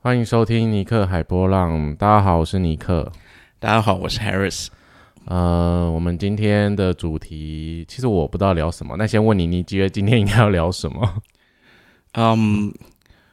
[0.00, 1.92] 欢迎收听尼克海波浪。
[1.96, 3.10] 大家好，我是尼克。
[3.58, 4.68] 大家好，我是 Harris。
[5.24, 8.94] 呃，我们今天的主题其实我不知道聊什么。
[8.96, 11.20] 那先问你，你觉得今天应该要聊什么？
[12.12, 12.72] 嗯，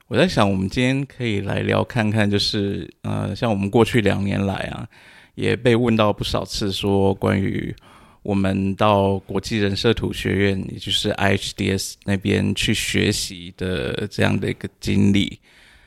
[0.08, 4.90] 我在想，我们今天可以来聊看看，就是呃，像我们过去两年来啊，
[5.36, 7.76] 也被问到不少次，说关于
[8.24, 15.40] 我们到国际人社图学院，也就是 IHDS 那边去学习的这样的一个经历。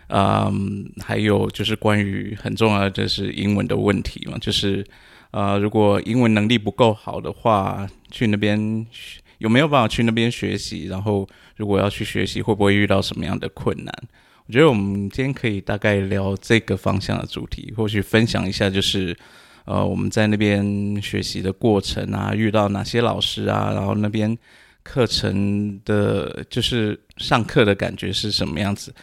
[0.09, 4.84] 嗯，还有就是关于很重要的就是英文的问题嘛，就是
[5.30, 8.86] 呃，如果英文能力不够好的话，去那边
[9.36, 10.86] 有没有办法去那边学习？
[10.86, 13.95] 然后如果要去学习，会不会遇到什么样的困难？
[14.47, 19.14] 我觉得我们今天可以大概聊这个方向的主题，或许分享一下，就是
[19.66, 24.34] 呃，我们在那边学习的过程啊，遇到哪些老师啊，然后那边
[24.83, 28.95] 课程的，就是上课的感觉是什么样子。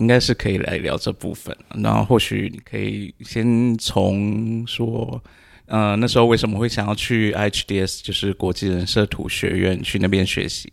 [0.00, 5.22] 应该是可以来聊这部分，然后或许你可以先从说，
[5.66, 10.72] 呃，那时候为什么会想要去 HDS，就是国际人社图学院去那边学习？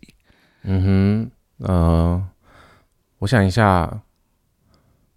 [0.62, 2.26] 嗯哼，呃，
[3.18, 4.00] 我想一下，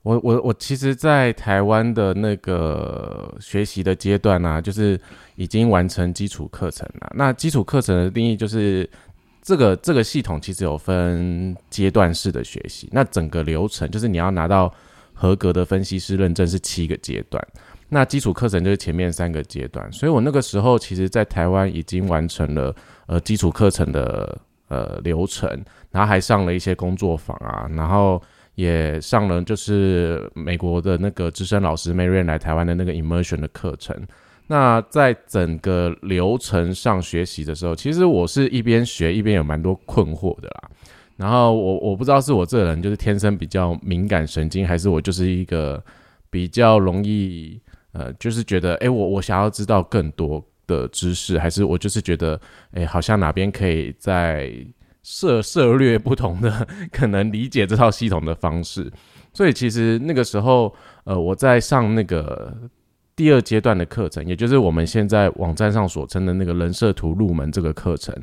[0.04, 5.00] 我我我其实，在台湾的那个学习的阶段呢，就是
[5.36, 7.12] 已经完成基础课程了。
[7.16, 8.90] 那基础课程的定义就是。
[9.42, 14.72] 这个这个系统其实有分阶段式的学习，那整个流程就是你要拿到
[15.14, 17.46] 合格的分析师认证是七个阶段，
[17.90, 22.76] 那基础课程就是前面三个阶段，所以我那个时候其实在台湾已经完成了
[23.08, 25.50] 呃基础课程的呃流程，
[25.90, 28.22] 然后还上了一些工作坊啊，然后
[28.56, 34.00] 也上了就是美国的那个资深老师 Marian 来台湾的那个 Immersion 的课程。
[34.52, 40.70] 那在整个流程上学习的时候，其实我是一边学一边有蛮多困惑的啦。
[41.16, 45.82] 然后我我不知道是我这个人就是天生比较敏感神经，还是我就是一个
[46.30, 47.62] 比较容易
[47.94, 52.38] 呃，就是觉得哎，我我想要知道更多的知识，还是我就是觉得
[52.74, 54.52] 哎，好像哪边可以在
[55.02, 58.92] 涉涉略不同的可能理解这套系统的方式。
[59.32, 60.76] 所以其实那个时候
[61.06, 62.54] 呃，我在上那个。
[63.22, 68.16] 第二阶段的课程，也就是我们现在网站上所称的那个人设图入门这个课程。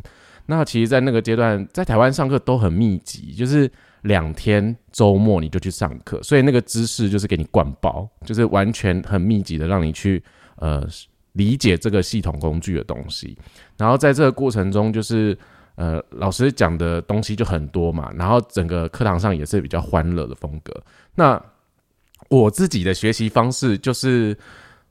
[0.47, 3.70] 那其实，在那个阶段，在台湾上课都很密集，就是
[4.03, 10.20] 两天周末你就去上课，所以那个知识就是给你灌包，就是完全很密集的让你去
[10.56, 10.84] 呃
[11.34, 13.38] 理解这个系统工具的东西。
[13.76, 15.38] 然后在这个过程中，就是
[15.76, 20.75] 呃老师讲的东西就很多嘛，然后整个课堂上也是比较欢乐的风格。
[21.14, 21.41] 那
[22.31, 24.37] 我自己的学习方式就是。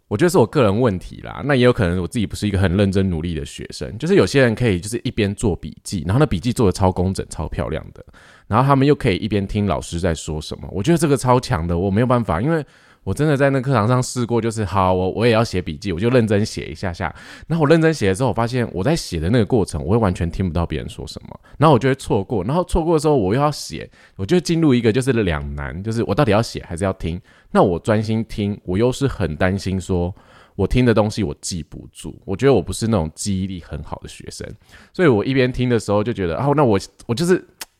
[0.07, 3.97] 我觉得是我个人问题啦，那也有可能我自己不是一个很认真努力的学生。
[3.97, 8.05] 就是有些人可以就是一边做笔记，然后那笔记做的超工整、超漂亮的，
[8.47, 10.67] 然后他们又可以一边听老师在说什么。
[10.71, 12.65] 我觉得这个超强的，我没有办法，因为。
[13.07, 17.05] 我真的在那课堂上试过，就是好，我我也要写笔记，我就认真写一下下。
[17.47, 22.43] 然后我认真写了之后，我发现我在写的那个过程，我会完全听不到别人说什么，然后我就会错过。
[22.43, 27.17] 然后错过的时候，我又要写，我就进入一个就是两难，就是我到底要写还是要听？
[27.49, 30.13] 那我专心听，我又是很担心说
[30.57, 32.21] 我听的东西我记不住。
[32.25, 34.45] 我觉得我不是那种记忆力很好的学生，
[34.91, 37.35] 所以我一边听的时候就觉得，哦，那我我就是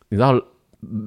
[0.08, 0.42] 你知道。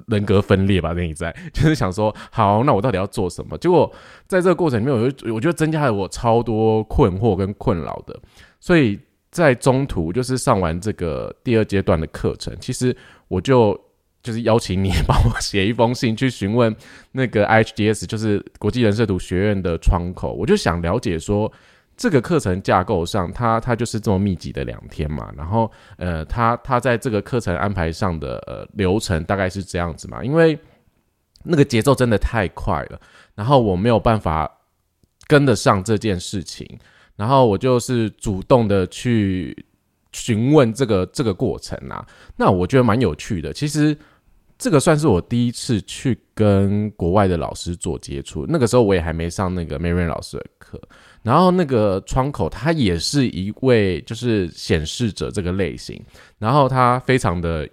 [0.08, 3.58] 人格分裂吧，那你在 就是想说，好，那我到底要做什么？
[3.58, 3.92] 结果
[4.28, 8.20] 在这个过程里面，我就我觉得增加了我超多困惑跟困扰的。
[8.60, 9.00] 所以
[9.32, 12.96] 在中途，就是上完这个第二阶段的课程，其实
[13.28, 13.80] 我就
[14.22, 16.76] 就是邀请你帮我写一封信，去询问
[17.12, 21.52] 那个 IHDS，就是国际人设图学院的窗口，我就想了解说。
[21.98, 30.58] 这个课程架构上，它它就是这么密集的两天嘛，然后呃，它它在这个课程安排上的呃流程大概是这样子嘛，因为
[31.44, 33.00] 那个节奏真的太快了，
[33.36, 34.52] 然后我没有办法
[35.28, 36.68] 跟得上这件事情，
[37.16, 39.66] 然后我就是主动的去
[40.12, 43.96] 询问这个这个过程啊，那我觉得蛮有趣的，其实。
[44.64, 50.80] 这个算是我第一次去跟国外的老师做接触，那个时候我也还没上那个 Marian 老师的课，
[51.24, 56.02] 然后那个窗口他也是一位就是显示者这个类型，
[56.40, 57.68] 然后他非常的，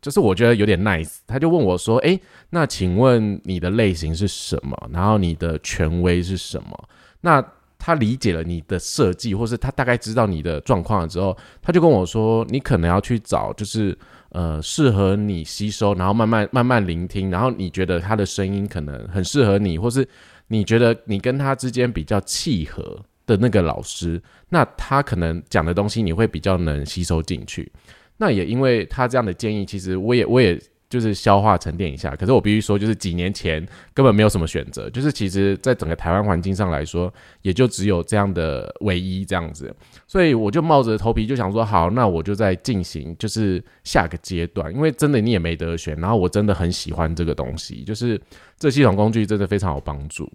[0.00, 2.18] 就是我觉得有点 nice，他就问我说：“哎，
[2.50, 4.76] 那请问你的类型是什么？
[4.92, 6.88] 然后你的权威是什么？”
[7.22, 7.44] 那
[7.78, 13.96] 他理解了你的设计，或是他大概知道你的状况了之后，他就跟我说：“你可能要去找就是。”
[14.32, 20.06] 呃，适合你吸收，然后慢慢慢慢聆听，然后你觉得他的声音可能很适合你，或是
[20.52, 27.70] 你觉得你跟他之间比较契合的那个老师，那他可能讲的东西你会比较能吸收进去。
[28.16, 32.16] 那也因为他这样的建议，其实我也我也就是消化沉淀一下。
[32.16, 33.64] 可是我必须说，就是几年前
[33.94, 39.72] 根本没有什么选择，就是其实在整个台湾环境上来说，也就只有这样的唯一这样子。
[40.10, 45.96] 所以我就冒着头皮就想说，好，那我就在进行就是下个阶段，因为真的你也没得选。
[46.00, 48.20] 然后我真的很喜欢这个东西，就是
[48.58, 50.28] 这系统工具真的非常有帮助。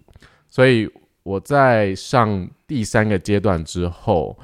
[0.48, 0.88] 所以
[1.24, 4.34] 我在上第三个阶段之后。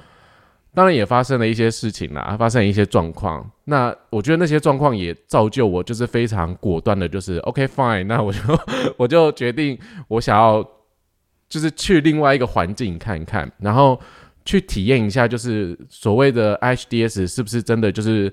[0.75, 3.46] 当然也发生了一些事情啦，发生一些状况。
[3.64, 8.40] 那我觉得那些状况也造就我，就是非常果断的，就是 OK fine，那我就
[8.96, 10.67] 我就决定我想要
[11.46, 14.00] 就是去另外一个环境看看，然后
[14.44, 18.32] 去体验一下，就是所谓的 HDS 是不是真的就是。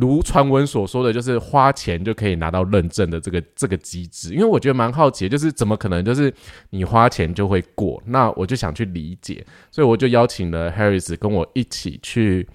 [0.00, 6.32] 如传闻所说的，就是花钱就可以拿到认证的这个这个机制，因为我觉得蛮好奇，就是怎么可能就是
[6.70, 8.02] 你花钱就会过？
[8.06, 12.48] 那我就想去理解，所以我就邀请了 Harris 跟我一起去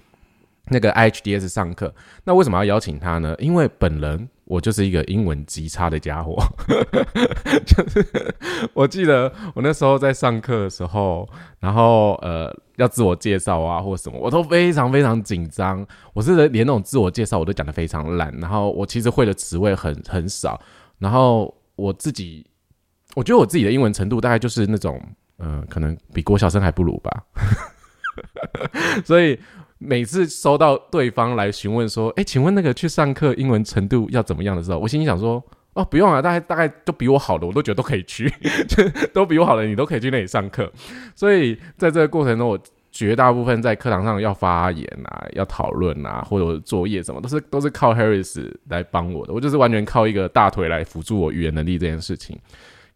[0.70, 1.94] 那个 HDS 上课。
[2.24, 3.36] 那为什么要邀请他呢？
[3.38, 4.28] 因为本人。
[4.48, 6.42] 我就是一个英文极差的家伙，
[7.66, 8.34] 就是
[8.72, 11.28] 我记得我那时候在上课的时候，
[11.60, 15.86] 然后呃要自我介绍啊或什么，我都非常非常紧张。
[16.14, 20.58] 我是连那种自我介绍我都讲的非常烂，然后我其实会的词汇很很少，
[20.98, 22.46] 然后我自己
[23.14, 24.98] 我觉得我自己的英文程度大概就是那种
[25.40, 27.24] 嗯，可能比郭晓生还不如吧，
[29.04, 29.38] 所以。
[29.78, 35.42] 每次收到对方来询问说：“哎，请问那个去上课英文程度要怎么样的时候，我心里想说：
[35.74, 38.32] 哦，不用啊，大概大概都比我好的，我都觉得都可以去，
[39.14, 40.70] 都比我好的，你都可以去那里上课。
[41.14, 42.58] 所以在这个过程中，我
[42.90, 52.36] 绝大部分在课堂上要发言啊，要讨论啊，或者作业什么，都是都是靠 Harris 来帮我的，我就是完全靠一个大腿来辅助我语言能力这件事情。”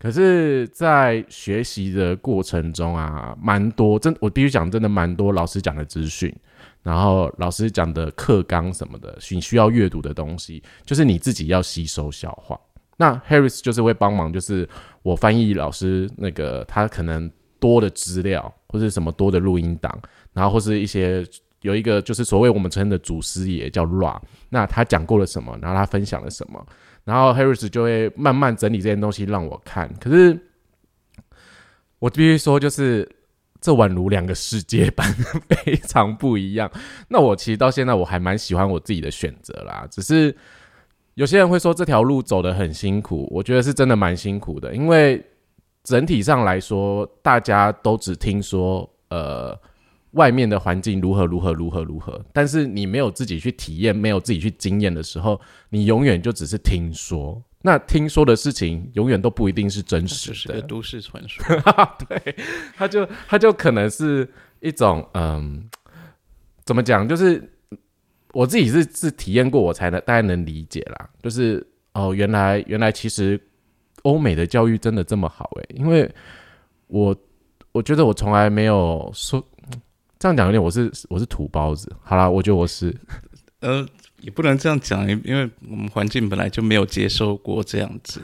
[0.00, 6.34] 可是，在学习的过程中啊，蛮多真，我必须讲，真的蛮多老师讲的资讯，
[6.82, 12.58] 然后老师讲的课纲什么的，你需要阅读的东西，就是你自己要吸收消化。
[12.96, 14.68] 那 Harris 就是会帮忙，就是
[15.02, 19.96] 我翻译老师那个他可能多的资料，或是什么多的录音档，
[20.32, 21.24] 然后或是一些
[21.62, 24.20] 有一个就是所谓我们称的祖师爷叫 Ra，
[24.50, 26.64] 那他讲过了什么，然后他分享了什么。
[27.04, 30.38] 然后 Harris 就会慢慢整理这些东西让我看，可是
[31.98, 33.08] 我必须说，就是
[33.62, 35.10] 这宛如两个世界般
[35.48, 36.70] 非常不一样。
[37.08, 40.36] 那我其实到现在我还蛮喜欢我自己的选择啦，只是
[41.14, 45.24] 有些人会说这条路走得很辛苦，我觉得是真的蛮辛苦的，因为
[45.82, 49.58] 整体上来说，大家都只听说呃。
[50.12, 57.42] 外面的环境如何如何如何如何，但是你没有自己去体验，没有自己去经验的时候，你永远就只是听说。
[57.62, 61.44] 那听说的事情永远都不一定是真实的，都市传说。
[62.08, 62.36] 对，
[62.76, 64.28] 他就他就可能是
[64.60, 65.68] 一种嗯，
[66.64, 67.08] 怎么讲？
[67.08, 67.42] 就是
[68.32, 71.08] 我自己是是体验过，我才能大家能理解啦。
[71.22, 73.40] 就是哦，原来原来其实
[74.02, 76.10] 欧美的教育真的这么好诶，因为
[76.88, 77.16] 我
[77.72, 79.44] 我觉得我从来没有说。
[80.18, 81.92] 这样讲有点，我是我是土包子。
[82.00, 82.96] 好啦，我觉得我是，
[83.58, 83.84] 呃，
[84.22, 88.20] 也不能这样讲，因为我们环境本来就没有接受过这样子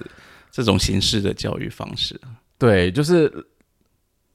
[0.51, 2.19] 这种形式的教育方式。
[2.57, 3.31] 对，就是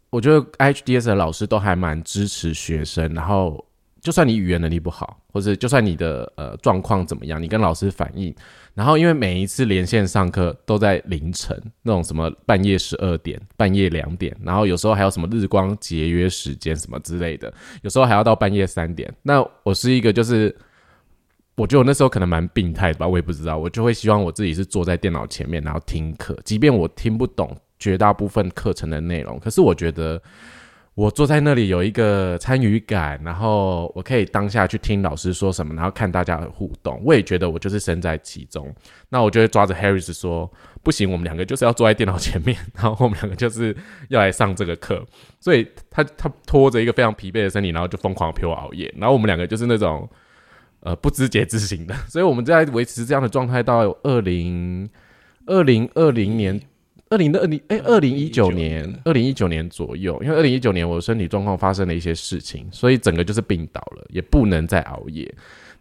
[0.10, 3.65] 我觉得 HDS 的老师都还蛮支持学生，然后。
[4.04, 8.36] 就算你语言能力不好，或者就算你的呃状况怎么样，你跟老师反映，
[8.74, 19.09] 然后因为每一次连线上课都在凌晨那种什么半夜十二点、半夜两点，然后有时候还有什么日光节约时间什么之类的，有时候还要到半夜三点。
[19.21, 20.54] 那我是一个就是，
[21.56, 30.22] 我觉得我那时候可能蛮病态的吧，我也不知道，我就会希望我自己是坐在电脑前面，然后听课，即便我听不懂绝大部分课程的内容，可是我觉得。
[30.95, 37.02] 我坐在那里有一个参与感，然后我可以当下去听老师说什么，然后看大家的互动。
[37.04, 38.72] 我也觉得我就是身在其中。
[39.10, 40.48] 那我就会抓着 Harris 说
[40.83, 43.76] ：“不行，我们两个就是要坐在电脑前面，然后我们两个就是
[44.10, 45.04] 要来上这个课。”
[45.42, 48.94] 所以他他拖着一个非常疲惫的身体，然后就疯狂陪我熬夜。
[48.95, 50.07] 然后我们两个就是那种
[50.83, 54.90] 呃不知节制型的， 所以我们在维持这样的状态到二零
[55.45, 56.61] 二零二零年。
[57.09, 65.31] 二零的二零哎，二零一九年，二零一九年左右，因为二零一九年我身体状况发生了一些事情，所以整个就是病倒了，也不能再熬夜。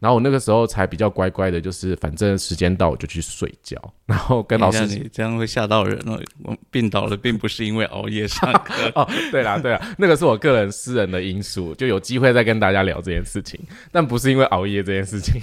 [0.02, 4.84] 然后我那个时候才比较乖乖的，就是反正时间到我就去睡觉， 然后跟老师。
[4.84, 6.20] 你这样会吓到人了。
[6.42, 8.74] 我病倒了，并不是因为熬夜上课。
[9.00, 13.60] 哦，对啦，对啦，那个是我个人私人的因素，就有机会再跟大家聊这件事情，
[13.92, 15.40] 但不是因为熬夜这件事情。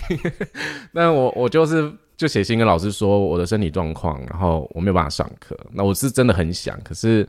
[0.91, 1.89] 那我我就是。
[2.19, 5.57] 就写信跟老师说我的身体状况，然后我没有办法上课。
[5.71, 7.25] 那我是真的很想，可是，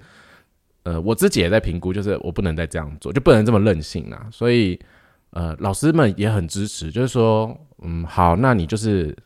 [0.83, 4.27] 呃，我自己也在评估，就是我不能再这样做，就不能这么任性啊。
[4.33, 4.77] 所以，
[5.31, 9.17] 呃，老师们也很支持，就是说，嗯，好，那你就是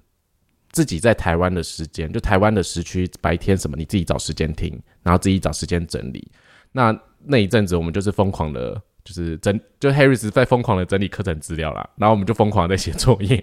[0.70, 6.30] 自己在台湾的时间，就台湾的时区白天什么，你自己找时间听，然后自己找时间整理。
[6.72, 6.94] 那
[7.24, 13.42] 那一阵子我们就是疯狂的，就是整，就 Harris 在疯狂的整理课程资料啦，然后我们就疯狂的写作业。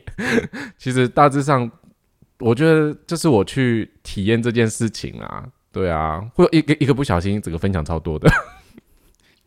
[0.78, 1.72] 其实大致上，
[2.40, 8.30] 我觉得这是我去体验这件事情啊，对啊，会一个一个不小心，整个分享超多的。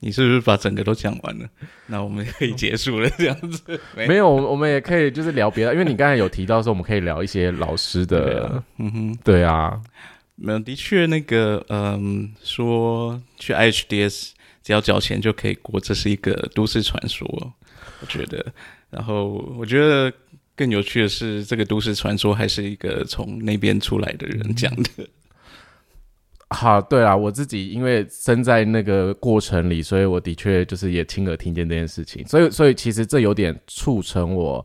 [0.05, 1.49] 你是不是把整个都讲完了？
[1.87, 3.81] 那我们可以结束了，这样子。
[3.97, 9.81] 没有，我们也可以就是聊别的，因为你刚才有提到说，我们可以聊一些老师的，嗯哼，对啊，
[10.37, 14.33] 没有，的确那个，嗯，说去 HDS
[14.63, 17.27] 只要交钱就可以过，这是一个都市传说，
[18.03, 18.45] 我觉得。
[18.91, 20.13] 然后我觉得
[20.55, 25.09] 更有趣的是，这个都市传说还是一个从那边出来的人讲的。
[26.55, 34.65] 好，对啊，我自己因为身在那个过程里，所以我的确就是也亲耳听见这件事情，所以所以其实这有点促成我，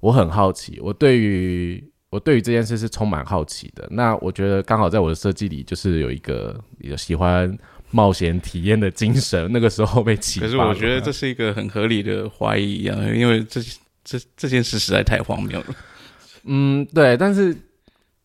[0.00, 3.88] 我很好奇，我对于我对于这件事是充满好奇的。
[3.90, 7.56] 那我觉得刚好在我的设计里，就是有一个有喜欢
[7.90, 10.46] 冒险体验的精神，那个时候被启发。
[10.46, 13.60] 可是我觉得这是一个很合理的怀疑啊，因为这
[14.04, 15.66] 这这件事实在太荒谬了。
[16.44, 17.56] 嗯，对，但是。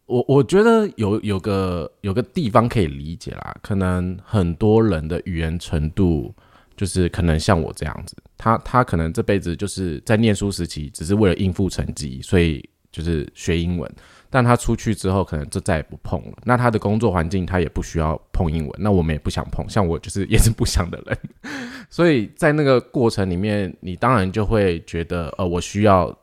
[0.06, 6.34] 我我觉得有有个有个地方可以理解啦，可能很多人的语言程度
[6.76, 13.90] 就是可能像我这样子，他他可能这辈子就是在念书时期只是为了应付成绩，所以就是学英文，
[14.30, 16.38] 但他出去之后可能就再也不碰了。
[16.44, 21.18] 那他的工作环境他也不需要碰英文，那我们也不想碰，像我就是也是不想的人，
[21.90, 26.14] 所以在那个过程里面，你当然就会觉得呃，我需要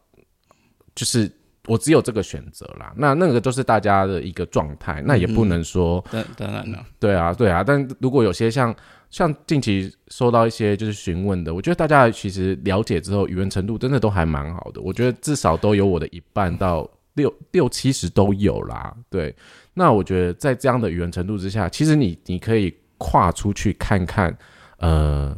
[0.94, 1.32] 就是。
[1.66, 7.62] 我只有这个选择啦，那那个就是大家的一个状态，那也不能说，当当然了，对啊，对啊。
[7.62, 8.74] 但如果有些像
[9.10, 14.80] 像近期收到一些就是询问的，我觉得大家其实了解之后，语言程度真的都还蛮好的。
[14.80, 18.96] 我觉得至少都有我的一半到六六七十都有啦。
[19.10, 19.34] 对，
[19.74, 24.34] 那我觉得在这样的语言程度之下，其实你你可以跨出去看看，
[24.78, 25.36] 呃，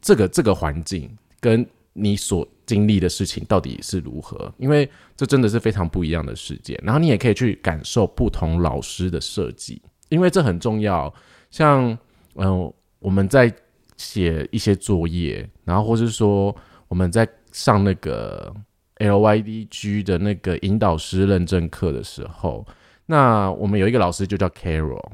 [0.00, 2.46] 这个这个环境跟你所。
[2.70, 4.52] 经历的事情到底是如何？
[4.58, 6.78] 因为这真的是非常不一样的世界。
[6.84, 11.12] 然后你也可以去感受不同老师的设计，因为这很重要。
[11.50, 11.98] 像
[12.36, 13.52] 嗯，我们在
[13.96, 16.54] 写一些作业，然后或是说
[16.86, 18.54] 我们在上那个
[18.98, 22.64] LYDG 的那个引导师认证课的时候，
[23.06, 25.10] 那我们有一个老师就叫 Carol，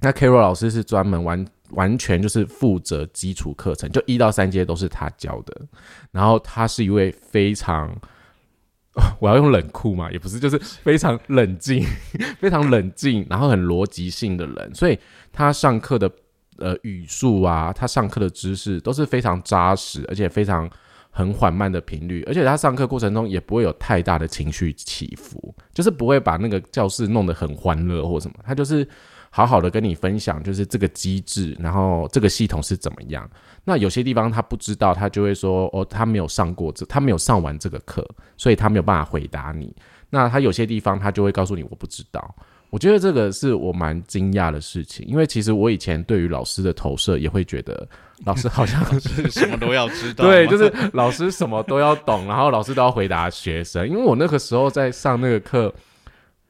[0.00, 1.46] 那 Carol 老师是专门玩。
[1.72, 5.60] 完全就是负责基础课程，就一到三阶都是他教的。
[6.10, 7.94] 然后他是一位非常，
[9.20, 11.84] 我要用冷酷嘛，也不是，就是非常冷静、
[12.40, 14.74] 非常冷静，然后很逻辑性的人。
[14.74, 14.98] 所以
[15.32, 16.10] 他上课的
[16.58, 20.68] 呃语速啊，他上课的知识都是非常扎实，而且非常
[21.10, 22.22] 很缓慢的频率。
[22.26, 28.34] 而且他上课过程中也不会有太大的情绪起伏，就是不会把那个教室弄得很欢乐或什么。
[28.44, 28.86] 他就是。
[29.32, 33.28] 好好的跟你分享，就是这个机制，然后这个系统是怎么样。
[33.64, 38.04] 那有些地方他不知道，他就会说哦，他没有上过这，他没有上完这个课，
[38.36, 39.74] 所以他没有办法回答你。
[40.10, 42.34] 那他有些地方他就会告诉你我不知道。
[42.70, 47.88] 我觉得这个是我蛮惊讶的事情，因为其实我以前对于老师的投射也会觉得
[48.24, 53.88] 老师好像是 什么都要知道，对， 就是老师什么都要懂，然后老师都要回答学生。
[53.88, 55.72] 因为我那个时候在上那个课。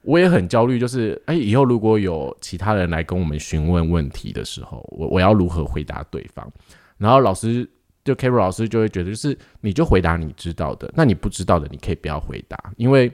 [0.02, 6.50] 我也很焦虑，就是哎，以后如果有其他人来跟我们询问问题的时候，我我要如何回答对方？
[6.96, 7.68] 然后老师
[8.02, 13.12] 就 Carol 老师就会觉得，就是你就回答你知道的，那你不知道的你可以不要回答，因为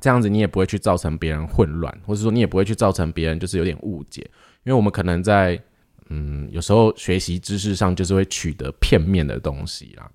[0.00, 4.20] 这样子你也不会去造成别人混乱，或者说你也不会去造成别人就是有点误解，
[4.64, 5.58] 因为我们可能在
[6.10, 10.10] 嗯有时候学习知识上就是会取得片面的东西啦。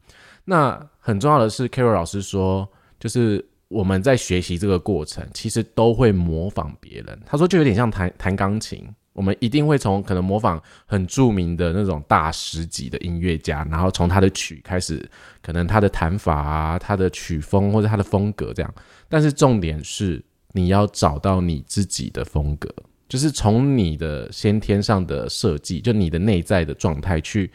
[0.46, 2.70] 那很重要的是，Carol 老师说，
[3.00, 3.44] 就是。
[3.70, 7.20] 我们在学习这个过程，其实都会模仿别人。
[7.24, 8.84] 他说，就有点像弹弹钢琴，
[9.14, 15.08] 我们一定会从可能模仿很著名的那种大师级的音乐家，然后从他的曲开始，
[15.44, 18.74] 可能他的弹法啊、他的曲风或者他的风格这样。
[19.08, 20.20] 但是重点是，
[20.52, 22.74] 你要找到你自己的风格，
[23.08, 27.52] 就是从你的先天上的设计，就你的内在的状态，去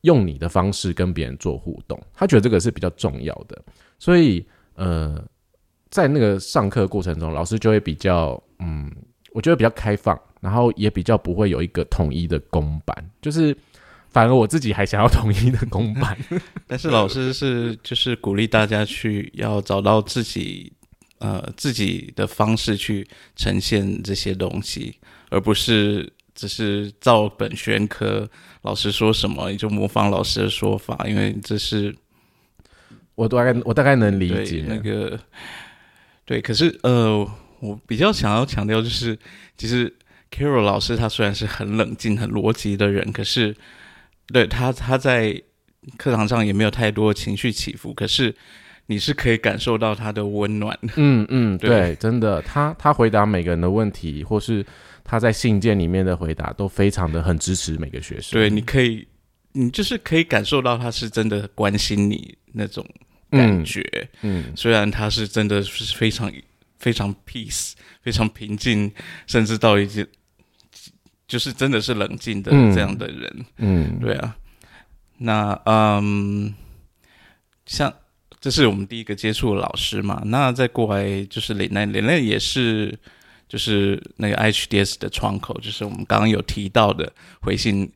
[0.00, 2.02] 用你的方式跟别人做互动。
[2.12, 3.62] 他觉得这个是比较重要的，
[4.00, 5.24] 所以呃。
[5.96, 8.94] 在那个上课过程中，老师就会比较，嗯，
[9.32, 13.56] 我觉得比较开放，然后也比较不会有一个统一的公版，就是
[14.10, 16.14] 反而我自己还想要统一的公版。
[16.68, 20.70] 但是老师是就是鼓励大家去要找到自己
[21.16, 24.98] 呃自己的方式去呈现这些东西，
[25.30, 28.28] 而不是只是照本宣科，
[28.60, 31.96] 老师说什么你就模仿老师的说法，因为这是
[33.14, 35.18] 我大概我大概能理解那个。
[36.26, 37.26] 对，可是呃，
[37.60, 39.16] 我比较想要强调就是，
[39.56, 39.90] 其实
[40.30, 43.56] Carol 老师他虽然是很冷静、很逻辑的人，可是
[44.26, 45.40] 对他他在
[45.96, 48.34] 课堂上也没有太多情绪起伏，可是
[48.86, 50.76] 你是可以感受到他的温暖。
[50.96, 54.66] 嗯嗯，对，真的，他他回答每个人的问题，或是
[55.04, 58.32] 他在信件里面的回答，都非常的很支持每个学生。
[58.32, 59.06] 对，你可以，
[59.52, 62.84] 你就是可以感受到他是真的关心你那种。
[63.30, 63.82] 感觉，
[64.22, 66.32] 嗯，虽然他是真的是非常
[66.78, 68.92] 非常 peace，非常平静，
[69.26, 70.06] 甚至到一些
[71.26, 74.36] 就是真的是冷静的这样的人，嗯，对啊，
[75.18, 76.54] 那嗯，
[77.64, 77.92] 像
[78.40, 82.96] 这是我们第一个接触的老师嘛，那再过来就是林奈，林奈也是
[83.48, 87.90] 就是那个 HDS 的窗口，就是我们刚刚有提到的回信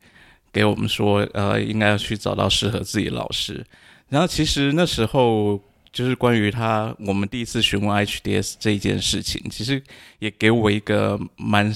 [0.53, 3.65] 给我们说，呃，应该要去找到适合自己的老师。
[4.11, 5.59] 然后其实那时候
[5.93, 9.83] 就是关于他，我们第一次询问 HDS 这一件事情，其实
[10.19, 11.73] 也给我一个蛮，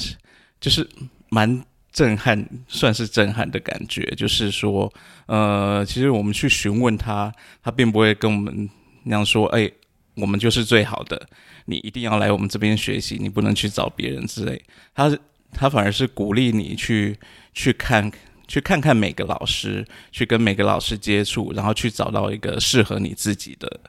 [0.61, 0.87] 就是
[1.29, 4.05] 蛮震撼，算是震撼的感觉。
[4.17, 4.93] 就是说，
[5.27, 8.69] 呃，其实我们去询问他，他并不会跟我们
[9.05, 9.71] 那样说，哎，
[10.17, 11.29] 我们就是最好的，
[11.67, 14.61] 你一定要来我们这边学习，你不能去找别人之类。
[14.93, 15.17] 他
[15.53, 17.17] 他反而是鼓励你去
[17.53, 18.11] 去看。
[18.47, 23.81] 去看看每个老师，去跟每个老师接触，然后去找到一个适合你自己的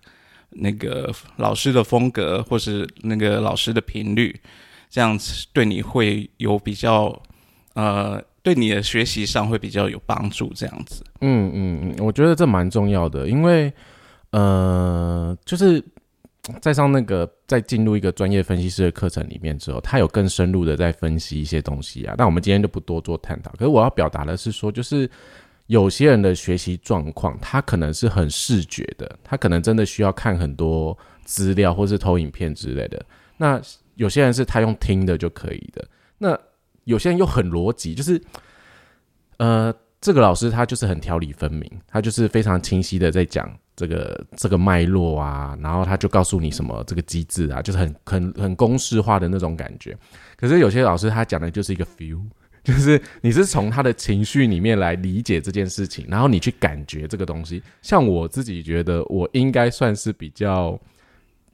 [0.50, 4.40] 那个老师的风格，或是那个老师的频率，
[4.90, 7.22] 这样子对你会有比较，
[7.74, 10.52] 呃，对你的学习上会比较有帮助。
[10.56, 13.72] 这样子，嗯嗯嗯，我觉得这蛮重要的，因为，
[14.32, 15.84] 呃，就是。
[16.62, 22.14] 在上那个，在进入一个专业分析师的课程里面之后，他有更深入的在分析一些东西啊。
[22.18, 23.52] 那我们今天就不多做探讨。
[23.54, 25.10] 可是我要表达的是说，就是
[25.68, 33.04] 有些人的学习状况，他可能是很视觉的，他可能真的需要看很多资料或是投影片之类的。
[33.38, 33.60] 那
[33.96, 35.88] 有些人是他用听的就可以的。
[36.18, 36.40] 那
[36.84, 38.22] 有些人又很逻辑，就是
[39.38, 43.52] 呃，这个老师他就是很条理分明，他就是非常清晰的在讲。
[43.76, 49.98] 这个这个脉络啊，然后他就告诉你什么这个机制啊，就是很很很公式化的那种感觉。
[50.38, 52.22] 可是有些老师他讲的就是一个 feel，
[52.64, 57.62] 就是你是从他的情绪里面来理解这件事情，然后你去感觉这个东西。
[57.82, 60.80] 像我自己觉得，我应该算是比较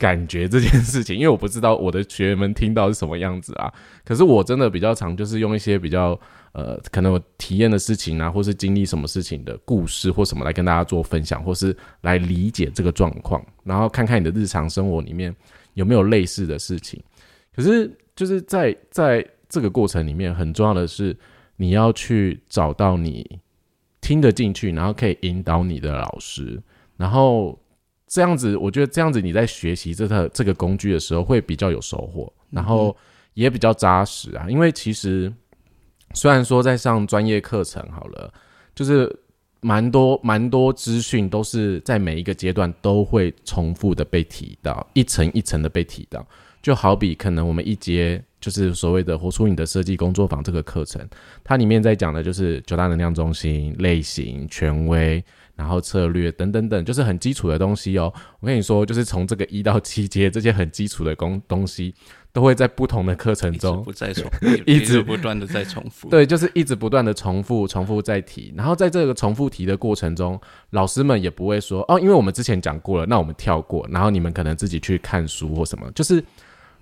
[0.01, 3.71] 感觉这件事情，因为我不知道我的学员们听到是什么样子啊。
[4.03, 6.19] 可是我真的比较常就是用一些比较。
[6.53, 15.33] 呃，可能我体验的事情啊，或是经历什么事情的故事或什么来跟大家做分享，或是来理解这个状况，然后看看你的日常生活里面
[15.75, 17.01] 有没有类似的事情。
[17.55, 21.15] 可是就是在在这个过程里面，很重要的是
[21.55, 23.39] 你要去找到你
[24.01, 26.61] 听得进去，然后可以引导你的老师，
[26.97, 27.57] 然后
[28.11, 32.95] 这样子，我觉得这样子你在学习这个这个工具的时候会比较有收获，然后
[33.33, 35.33] 也比较扎实啊，因为其实。
[36.13, 38.33] 虽然说在上专业课程好了，
[38.75, 39.09] 就是
[39.61, 46.27] 蛮多蛮多资讯都是在每一个阶段都会重复的被提到，一层一层的被提到。
[46.61, 51.07] 就好比可能我们一节就是所谓的活出你的设计工作坊这个课程，
[51.45, 55.23] 它里面在讲的就是九大能量中心类型、权威，
[55.55, 58.13] 然后策略等等等，就是很基础的东西哦。
[58.39, 61.93] 我跟你说，就是从这个一到七阶这些很基础的工东西。
[62.33, 64.23] 都会在不同的课程中不再重，
[64.65, 66.07] 一直不断的在重复。
[66.07, 68.53] 对，就是一直不断的重复、重复再提。
[68.55, 73.85] 然后在这个重复提的过程中，老师们也不会说哦，因为我们之前讲过了，那我们跳过。
[73.91, 76.23] 然后你们可能自己去看书或什么，就是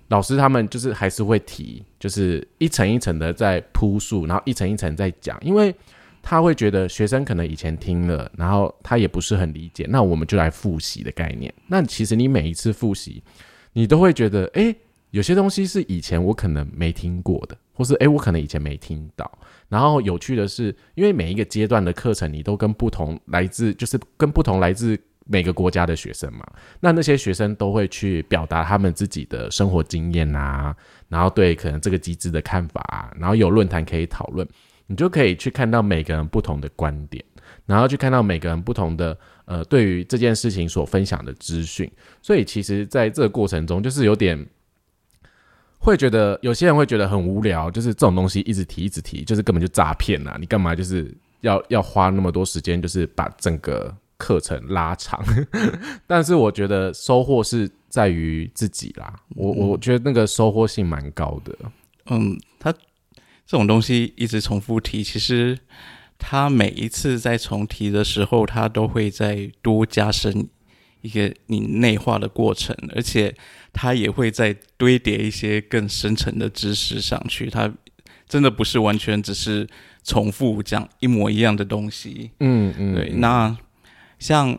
[0.06, 5.74] 老师他们就是还是会提，就是一层一层的在铺述，然后一层一层在讲，因为
[6.22, 11.52] 他会觉得学生可能以前听了，然后他也不是很理解，那我们就来复习的概念。
[11.66, 13.22] 那其实你每一次复习，
[13.72, 14.74] 你都会觉得哎。
[15.12, 19.28] 有些东西是以前我可能没听过的，或是诶，我可能以前没听到。
[19.68, 26.46] 然后有趣的是，因为每一个阶段的课程，你都跟不同来自，就是跟不同来自每个国家的学生嘛。
[26.78, 30.72] 那那些学生都会去表达他们自己的生活经验啊，
[31.08, 34.46] 然后对可能这个机制的看法啊，然后有论坛可以讨论，
[34.90, 37.24] 你就可以去看到每个人不同的观点，
[37.64, 41.90] 然后去看到每个人不同的呃对于这件事情所分享的资讯。
[42.20, 44.44] 所以其实在这个过程中，就是有点。
[45.82, 50.36] 会觉得有些人会觉得很无聊，就是这种东西一直提一直提，就是根本就诈骗呐！
[50.38, 55.24] 你干嘛就是要要花那么多时间，就是把整个课程拉长？
[56.06, 61.56] 但是我觉得收获是在于自己啦，我我觉得那个收获性蛮高的。
[62.10, 62.74] 嗯，他
[63.50, 65.58] 这种东西一直重复提，其实
[66.16, 70.48] 他每一次在重提的时候，他都会再多加深
[71.00, 73.34] 一个你内化的过程，而且
[73.72, 77.50] 它也会再堆叠一些更深层的知识上去。
[77.50, 77.68] 它
[78.28, 79.66] 真的不是完全只是
[80.04, 82.30] 重复讲一模一样的东西。
[82.38, 83.10] 嗯嗯，对。
[83.16, 83.58] 那
[84.20, 84.56] 像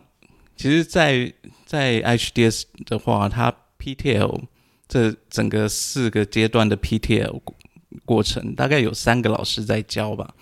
[0.58, 1.32] 其实，在
[1.66, 4.42] 在 HDS 的话，它 PTL
[4.90, 7.40] 这整个四个阶段的 PTL
[8.06, 10.34] 过程，大概有三个老师在教吧。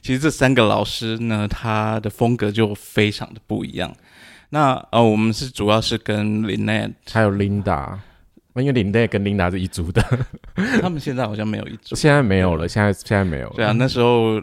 [0.00, 3.94] 其实这三个老师呢，他的风格就非常的不一样。
[4.50, 7.98] 那呃，我们是主要是跟林奈 还有琳达，
[8.54, 10.02] 因为林奈跟琳达是一组的，
[10.80, 13.54] 他们现在好像没有一组，现在没有了，现在现在没有了。
[13.56, 14.40] 对啊，那时候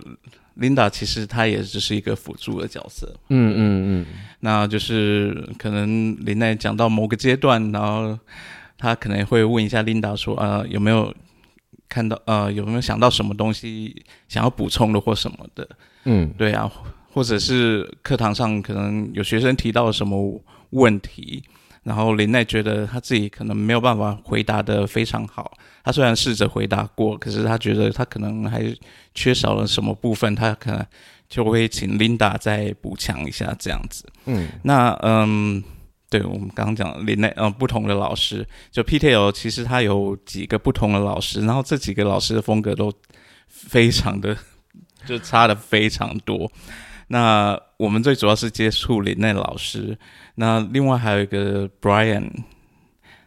[0.56, 3.12] 琳达其实她也只是一个辅助的角色。
[3.30, 4.06] 嗯嗯嗯，
[4.42, 8.18] 那就是可能林奈讲到某个阶段，然后
[8.78, 11.14] 他可能会问一下琳达说：“呃，有没有
[11.96, 15.68] 看到呃有没有想到什么东西想要补充的或什么的？”
[16.04, 16.70] 嗯，对啊。
[17.14, 21.42] 或者是课堂上可能有学生提到什么问题，
[21.84, 25.58] 然后林奈觉得他自己可能没有办法回答的非常好。
[25.82, 28.62] 他虽然试着回答过，可是他觉得他可能还
[29.14, 30.86] 缺少了什么部分，他可能
[31.30, 34.04] 就会请 Linda 再补强一下这样子。
[34.26, 35.64] 嗯，那嗯，
[36.10, 42.94] 对我们刚刚讲林奈，嗯，不同的老师，就 PTL 其实他有几个不同的老师，然后这几个老师的风格都
[43.48, 44.38] 非常的
[45.06, 46.52] 就差的非常多。
[47.08, 49.98] 那我们最主要是接触林奈老师，
[50.36, 52.30] 那另外还有一个 Brian，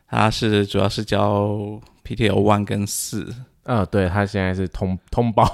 [0.09, 5.47] 他是主要是教 PTL One 跟四，呃，对他现在是通通包，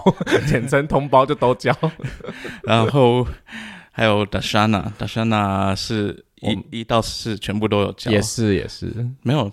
[0.46, 1.76] 简称通包就都教，
[2.64, 3.26] 然后
[3.92, 9.50] 还有 Dashana，Dashana 是一一到四全部都有教，也是也是没有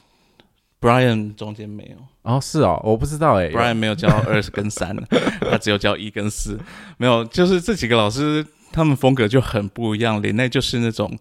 [0.80, 4.96] Brian 中间没有，哦是哦，我不知道哎，Brian 没有教 二跟三，
[5.42, 6.60] 他只有教一跟四，
[6.98, 8.46] 没有，就是这几个老师。
[8.74, 11.20] 他们风格就很不一样，林内就是那种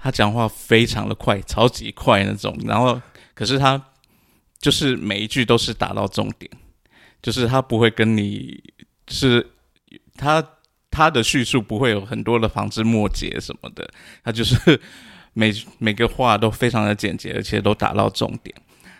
[0.00, 3.02] 他讲话非常的快，超级快那种，然后
[3.34, 3.84] 可是他
[4.60, 6.48] 就是每一句都是打到重点，
[7.20, 8.62] 就是他不会跟你
[9.08, 9.44] 是
[10.16, 10.40] 他
[10.94, 13.90] 他的叙述不会有很多的旁枝末节什么的，
[14.22, 14.80] 他就是
[15.34, 18.54] 每每个话都非常的简洁，而且都打到重点。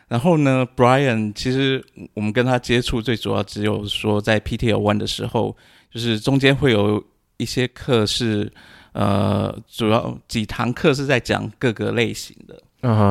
[0.09, 5.57] 然后呢，Brian 其实我们跟他接触最主要只有说在 PTL One 的时候，
[5.91, 7.03] 就是中间会有。
[7.37, 8.51] 一些课是，
[8.93, 12.63] 呃，主要几堂课是在讲各个类型的，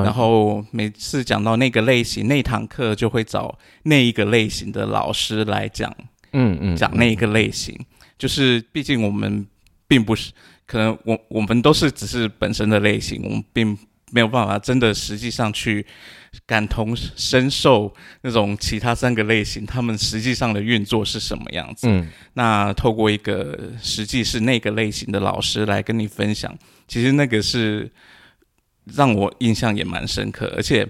[0.02, 5.94] 然后每次讲到那个类型，那堂课就会找那一个类型的老师来讲，
[6.32, 7.78] 嗯嗯，讲那一个类型，
[8.24, 9.46] 就是毕竟我们
[9.86, 10.32] 并不是，
[10.66, 13.78] 可能我我们都是只是本身的类型，我们并
[14.12, 15.86] 没有办法真的实际上去。
[16.48, 21.88] 感同身受那种其他三个类型，他们实际上的运作是什么样子？
[21.88, 26.52] 嗯，那透过一个实际是那个类型的老师来跟你分享，
[26.88, 27.92] 其实那个是
[28.86, 30.52] 让我印象也蛮深刻。
[30.56, 30.88] 而且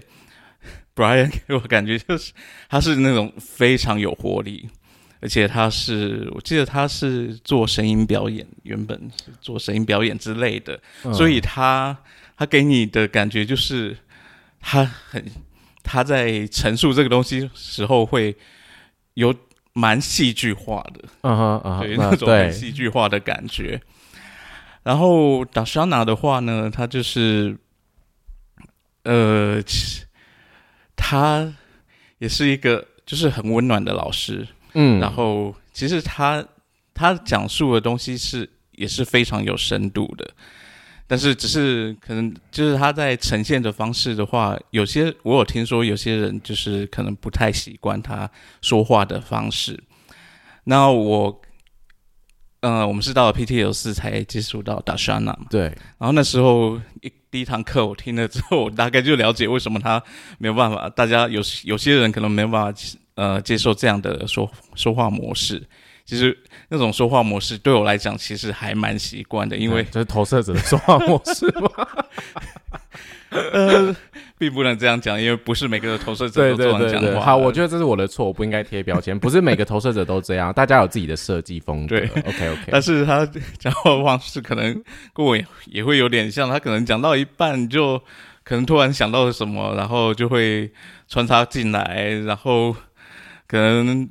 [0.94, 2.32] Brian 给 我感觉就是
[2.70, 4.70] 他是那种非常有活力，
[5.24, 10.78] 而且他是我记得他是做声音表演，原本是做声音表演之类的，
[11.12, 11.98] 所以他
[12.36, 13.96] 他给你的感觉就是。
[14.66, 15.22] 他很，
[15.82, 18.34] 他在陈述这个东西时候会
[19.12, 19.34] 有
[19.74, 23.78] 蛮戏剧化的，嗯哼嗯对那种很戏剧化的感觉。
[24.82, 27.54] 然后达莎娜的话呢，他就是，
[29.02, 29.62] 呃，
[30.96, 31.54] 他
[32.16, 36.44] 也是一个就是很温暖的老师，嗯，然后其实他
[36.92, 40.30] 他讲述的东西是也是非常有深度的。
[41.06, 48.28] 但是，只是可能就是他在呈现的方式的话，有些我有听说，有些人就是可能不太习惯他
[48.62, 49.78] 说话的方式。
[50.64, 51.42] 那我，
[52.60, 55.46] 呃，我们是到了 PTL 四才接触到 Dashana 嘛？
[55.50, 55.64] 对。
[55.98, 60.02] 然后那时候一第一堂课我听了之后，我大概就了解为什么他
[60.38, 62.80] 没有办法，大家有有些人可能没有办法
[63.14, 65.62] 呃接受这样的说说话模式。
[66.04, 66.36] 其实
[66.68, 71.70] 那种说话模式对我来讲，其实还蛮习惯的，因为这是投射者的说话模式吗？
[73.30, 73.96] 呃，
[74.38, 77.24] 并不能这样讲，因为不是每个投射者都这样讲话。
[77.24, 79.18] 好，我觉得这是我的错，我不应该贴标签。
[79.18, 81.98] 不是每个投射者都这样，大家有自己的设计风格。
[81.98, 82.62] 对，OK OK。
[82.70, 83.26] 但是他
[83.58, 84.72] 讲话方式可能
[85.14, 87.98] 跟我也会有点像，他可能讲到一半就
[88.44, 90.70] 可能突然想到了什么，然后就会
[91.08, 92.76] 穿插进来，然后
[93.54, 94.08] 可能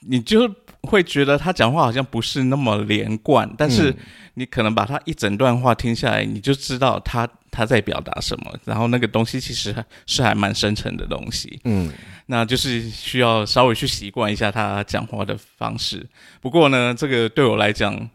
[0.00, 0.54] 你就。
[0.86, 3.90] 会觉得他讲话好像不是那么连贯，但是
[4.34, 8.54] 你可能把他一整段话听下来，你就知道他他在表达什么。
[8.66, 11.90] 然后那个东西其实是还蛮深沉的东西，嗯，
[12.26, 16.06] 那就是需要稍微去习惯一下他讲话的方式。
[16.42, 18.10] 不过呢，这个对我来讲，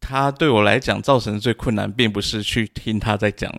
[0.00, 3.52] 他对我来讲造成最困难，并不是去听他在讲，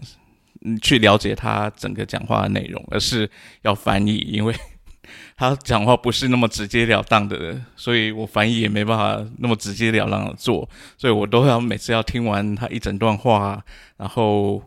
[0.66, 3.30] 嗯，去了解他整个讲话的内容，而是
[3.62, 4.56] 要翻译，因为
[5.36, 10.68] 他讲话不是那么直截了当的，所以我翻译也没办法那么直截了当的做，
[10.98, 13.64] 所以我都要每次要听完他一整段话，
[13.98, 14.62] 然后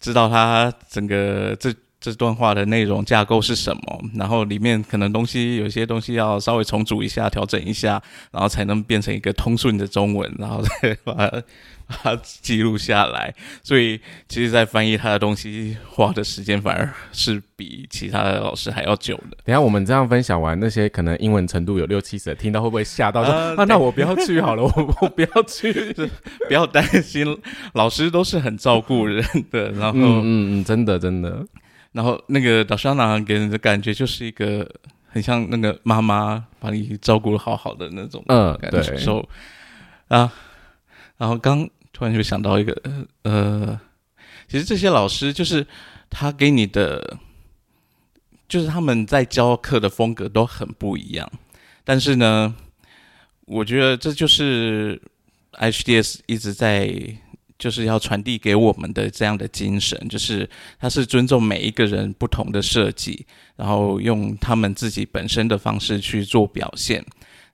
[0.00, 1.74] 知道他整个这。
[2.06, 4.00] 这段话的内容架构是什么？
[4.14, 11.42] 然后里面可能东西有些东西要稍微重组一下、调整一下，然后才能变成一个通顺的中文，然后再把它
[11.88, 13.34] 把它记录下来。
[13.60, 19.36] 所以，其实，在翻译他的东西花的时间反而是比其他的老师还要久的。
[19.44, 23.64] 等下我们这样分享完，那些可能英文程度有六七十的，听到会不会吓到说 啊？
[23.64, 25.72] 那我不要去好了，我我不要去，
[26.46, 27.36] 不要担心，
[27.74, 29.72] 老师都是很照顾人的。
[29.72, 31.44] 然后，嗯嗯，真的真的。
[31.96, 34.70] 然后那个导商男给人的感觉就是一个
[35.08, 39.26] 很像那个妈妈把你照顾的好好的那种嗯感受
[40.08, 40.30] 啊。
[41.16, 42.82] 然后刚突然就想到一个
[43.22, 43.80] 呃，
[44.46, 45.66] 其实这些老师就是
[46.10, 47.16] 他给你的，
[48.46, 51.26] 就是他们在教课的风格都很不一样。
[51.82, 52.54] 但是呢，
[53.46, 55.00] 我觉得这就是
[55.52, 57.16] HDS 一直在。
[57.58, 67.04] 就是要传递给我们的这样的精神，就是他是尊重每一个人不同的设计，然后用他们自己本身的方式去做表现。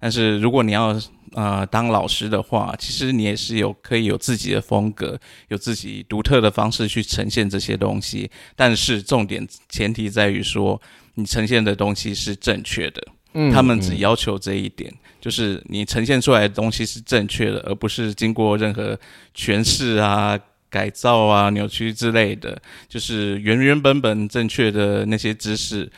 [0.00, 1.00] 但是如果你要
[1.34, 8.28] 呃当老师的话，其实你也是有可以有自己的风格，有自己独特的方式去呈现这些东西。
[8.56, 10.80] 但是重点前提在于说，
[11.14, 13.06] 你呈现的东西是正确的。
[13.34, 14.92] 嗯，他们只要求这一点。
[15.22, 18.98] 就是你呈现出来的东西是正确的，而不是经过任何
[19.36, 20.36] 诠释啊、
[20.68, 22.60] 改造啊、扭曲之类的。
[22.88, 25.88] 就是原原本本正确的那些知识，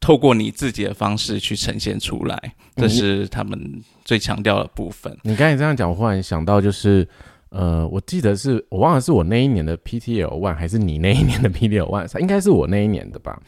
[0.00, 2.36] 透过你自己的方式去呈现出来，
[2.74, 5.16] 这是他们最强调的部分。
[5.22, 7.06] 你刚才这样讲，我忽然想到，就是
[7.50, 13.40] 呃，我记得是我忘了是我那一年的 PTL One 还是你那一年的 PTL One，应该是我那一年的吧。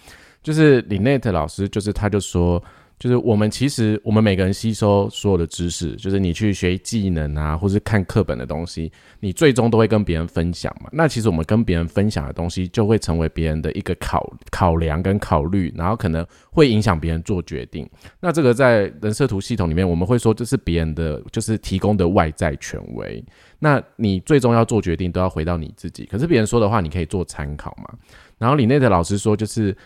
[0.45, 2.63] 就是李内特老师，就是他就说。
[2.97, 10.89] 就是我们其实，我们每个人吸收所有的知识，就是你去学技能啊，或是看课本的东西，你最终都会跟别人分享嘛。
[10.93, 17.87] 那其实我们跟别人分享的东西，就会成为别人的一个考考量跟考虑，然后可能会影响别人做决定。
[18.21, 23.23] 那这个在人设图系统里面，我们会说这是别人的，就是提供的外在权威。
[23.59, 26.07] 那你最终要做决定，都要回到你自己。
[26.07, 27.93] 可是别人说的话，你可以做参考嘛。
[28.39, 29.77] 然后李内的老师说，就是。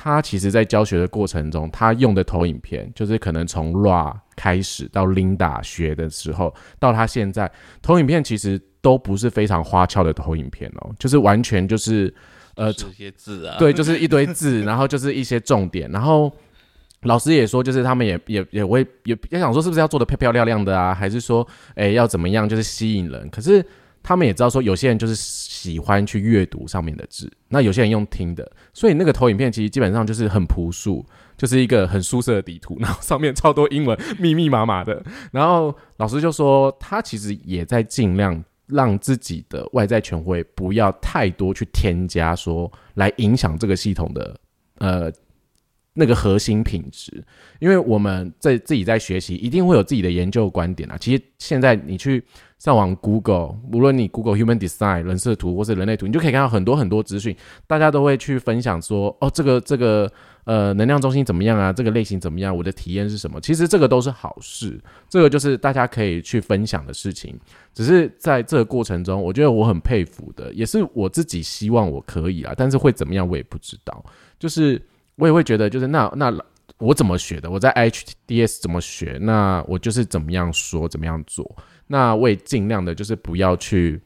[0.00, 7.50] 他其实，在教学的过程中，他用的投影片，就是可能从 Ra 开始到 Linda 学的时候，到他现在，
[7.82, 12.14] 投影片其实都不是非常花俏的投影片哦，就是完全就是
[12.54, 16.32] 呃这些字啊，对，就是一堆字，然后就是一些重点，然后
[17.02, 23.28] 老师也说，就是他们也也也会也也想说，是不是要做的漂漂亮亮的啊，还是说，哎，要怎么样，就是吸引人？
[23.30, 23.66] 可是。
[24.02, 31.04] 他们也知道说，有些人就是喜欢去阅读上面的字，那有些人用听的，所以那个投影片其实基本上就是很朴素，
[31.36, 35.04] 就是一个很舒适的底图，然后上面超多英文，密密麻麻的。
[35.30, 44.40] 然后老师就说，他其实也在尽量让自己的外在权威不要太多去添加，说来影响这个系统的
[44.78, 45.12] 呃
[45.92, 47.22] 那个核心品质，
[47.58, 50.96] 因为我们在自己在学习，一定会有自己的研究观点啊。
[50.98, 52.24] 其实现在你去。
[52.58, 60.10] 上网 Google，无论你 Google Human Design 人设图或是人类图，你就可以看到很多很多资讯，大家都会去分享说，哦，这个这个
[60.44, 61.72] 呃能量中心怎么样啊？
[61.72, 62.56] 这个类型怎么样？
[62.56, 63.40] 我的体验是什么？
[63.40, 67.38] 其实这个都是好事，这个就是大家可以去分享的事情。
[67.72, 74.04] 只是在这个过程中，我觉得我很佩服的，也是我自己希望我可以啊，但是会怎么样我也不知道。
[74.36, 74.80] 就是
[75.14, 76.36] 我也会觉得，就是那那
[76.78, 77.48] 我怎么学的？
[77.50, 79.16] 我在 HDS 怎么学？
[79.20, 81.56] 那我就是怎么样说，怎么样做。
[81.88, 84.00] 那我也尽量的，就是不要去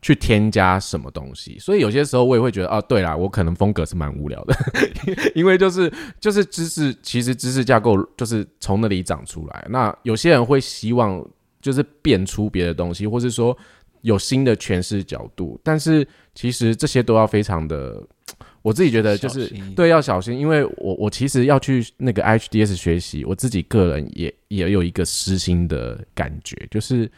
[0.00, 4.54] 去添加什么东西，所以有些时候我也会觉得，哦，对啦，我可能风格是蛮无聊的，
[5.34, 9.66] 因为就是就是知识，其实知识架构就是从那里长出来。
[9.68, 11.26] 那有些人会希望
[11.60, 13.56] 就是变出别的东西，或是说
[14.02, 18.02] 有新的诠释角度，但是其实这些都要非常的。
[18.64, 19.46] 我自己觉得就是
[19.76, 27.10] 对要小心，因为我我其实要去那个 HDS 学习，我自己个人也也有一个私心的感觉，就是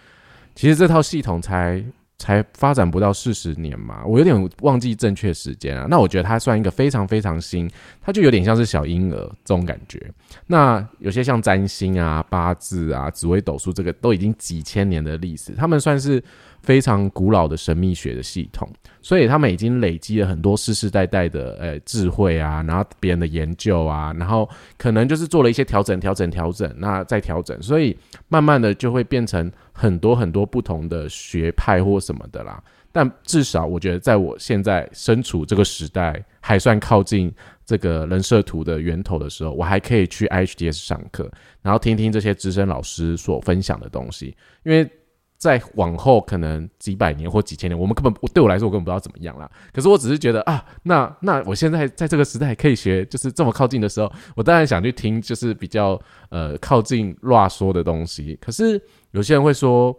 [0.56, 1.80] 其实这套系统才
[2.18, 5.86] 才发展不到四十年嘛，我有点忘记正确时间啊。
[5.88, 7.70] 那我觉得它算一个非常非常新，
[8.02, 10.04] 它就有点像是小婴儿这种感觉。
[10.48, 16.20] 那有些像占星啊、八字啊、紫微斗数，这个都已经几千年的历史，他们算是
[16.66, 18.68] 非常古老的神秘学的系统，
[19.00, 27.96] 所以他们已经累积了很多世世代代的呃智慧啊，然后别人的研究啊，然后可能就是做了一些调整、调整、调整，那再调整，所以
[28.28, 29.50] 慢慢的就会变成。
[29.78, 37.30] 很多很多不同的学派或什么的啦，但至少我觉得，在我现在身处这个时代，还算靠近
[37.66, 44.90] 这个人设图的源头的时候，我还可以去 HDS 上课，然后听听这些资深老师所分享的东西，因为。
[45.36, 49.50] 在往后可能几百年或几千年，我们根本对我来说我根本不知道怎么样啦。
[49.72, 58.38] 可是我只是觉得啊，那那我现在在这个时代可以学，就是这么靠近的时候，我当然想去听，就是比较呃靠近乱说的东西。
[58.40, 58.80] 可是
[59.12, 59.96] 有些人会说，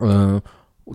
[0.00, 0.40] 嗯。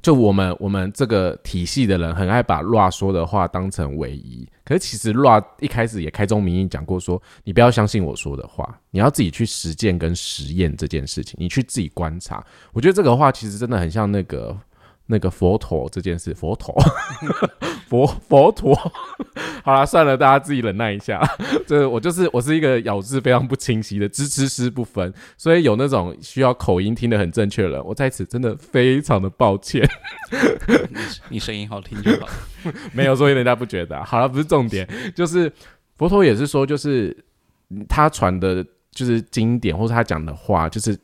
[0.03, 12.45] 就我们我们这个体系的人很爱把 Ra 说的话当成唯一，可是其实 Ra 一开始也开宗明义讲过，说你不要相信我说的话，你要自己去实践跟实验这件事情，你去自己观察。
[12.71, 14.55] 我觉得这个话其实真的很像那个。
[15.11, 16.71] 那个佛陀这件事，佛陀，
[17.89, 18.75] 佛佛陀，
[19.65, 21.19] 好了，算了，大家自己忍耐一下。
[21.65, 29.89] 这我就是我是一个咬字非常不清晰的，支支师不分，所以有那种需要口音听得很正确的人，我在此真的非常的抱歉。
[31.29, 32.27] 你声音好听就好，
[32.93, 34.03] 没有所以人家不觉得。
[34.05, 35.51] 好了，不是重点，就是
[35.97, 37.17] 佛陀也是说，就是
[37.87, 40.95] 他传的，就是经典或者他讲的话，就是。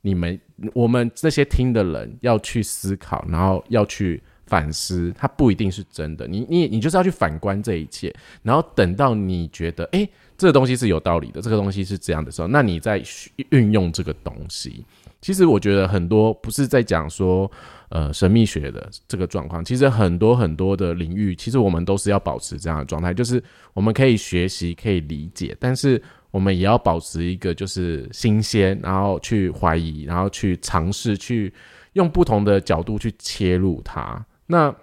[0.00, 0.40] 你们
[0.74, 6.26] 我们这些听的人要去思考，然后要去反思，它不一定是真的。
[6.26, 13.02] 你你你就是要去反观这一切，然后等到你觉得哎，这个东西是有道理的，这个东西是这样的时候，那你再
[13.50, 14.84] 运用这个东西。
[15.20, 17.50] 其实我觉得很多不是在讲说
[17.88, 23.42] 呃神秘学的这个状况，其实很多很多的领域，其实我们都是要保持这样的状态，就是
[23.74, 26.02] 我们可以学习，可以理解，但是。
[26.30, 31.52] 我们也要保持一个就是新鲜，然后去怀疑，然后去尝试，去
[31.94, 34.24] 用不同的角度去切入它。
[34.46, 34.74] 那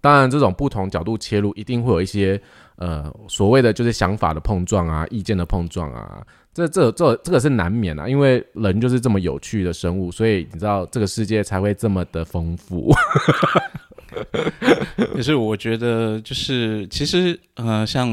[0.00, 2.40] 当然，这种不同角度切入，一定会有一些
[2.76, 6.26] 呃所谓的就是想法的碰撞啊，意见的碰撞啊。
[6.52, 12.92] 这这这这个是难免啊，因为人就是这么有趣的生物，所以你知道这个世界才会这么的丰富。
[15.14, 18.08] 可是我觉得，就是其实，呃，像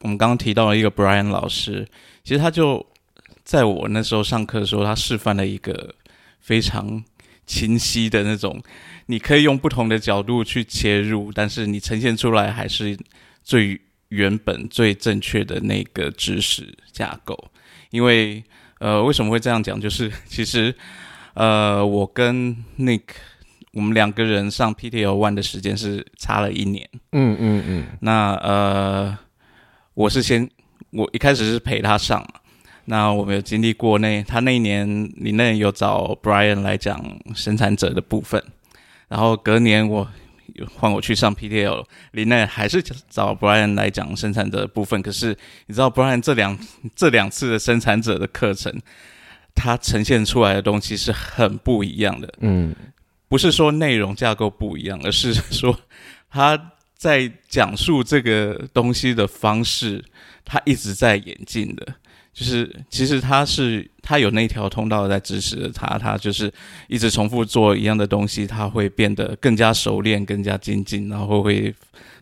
[0.00, 1.86] 我们刚刚提到了一个 Brian 老师，
[2.24, 2.84] 其实他就
[3.44, 5.94] 在我那时候上课的时候，他示范了一个
[6.40, 7.02] 非常
[7.46, 8.62] 清晰的那种，
[9.06, 12.96] 你可以用不同的角度去切入，但是你呈现出来还是
[13.42, 17.50] 最原本、最正确的那个知识架构。
[17.90, 18.42] 因为，
[18.78, 19.80] 呃，为什么会这样讲？
[19.80, 20.74] 就是其实，
[21.34, 23.02] 呃，我跟 Nick。
[23.72, 26.88] 我们两个人上 PTL One 的时间是差了一年。
[27.12, 27.84] 嗯嗯嗯。
[28.00, 29.18] 那呃，
[29.94, 30.48] 我是先，
[30.90, 32.40] 我一开始是陪他上嘛。
[32.84, 37.02] 那我们有经历过那他那一年，林内有找 Brian 来讲
[37.34, 38.42] 生产者的部分，
[39.08, 40.06] 然后隔年我
[40.74, 45.00] 换我去上 PTL，林内还是找 Brian 来讲生产者的部分。
[45.00, 45.28] 可是
[45.66, 46.58] 你知道 Brian 这两
[46.94, 48.70] 这两次的生产者的课程，
[49.54, 52.34] 他呈现出来的东西是很不一样的。
[52.40, 52.74] 嗯。
[53.32, 55.74] 不是说内容架构不一样，而是 说
[56.28, 60.04] 他在讲述这个东西的方式，
[60.44, 61.94] 他一直在演进的。
[62.34, 66.52] 就是其实他是他有那条通道在支持着他，他就是
[66.88, 71.74] 一直重复做一样的东西，他会变得更加熟练、更加精进，然后会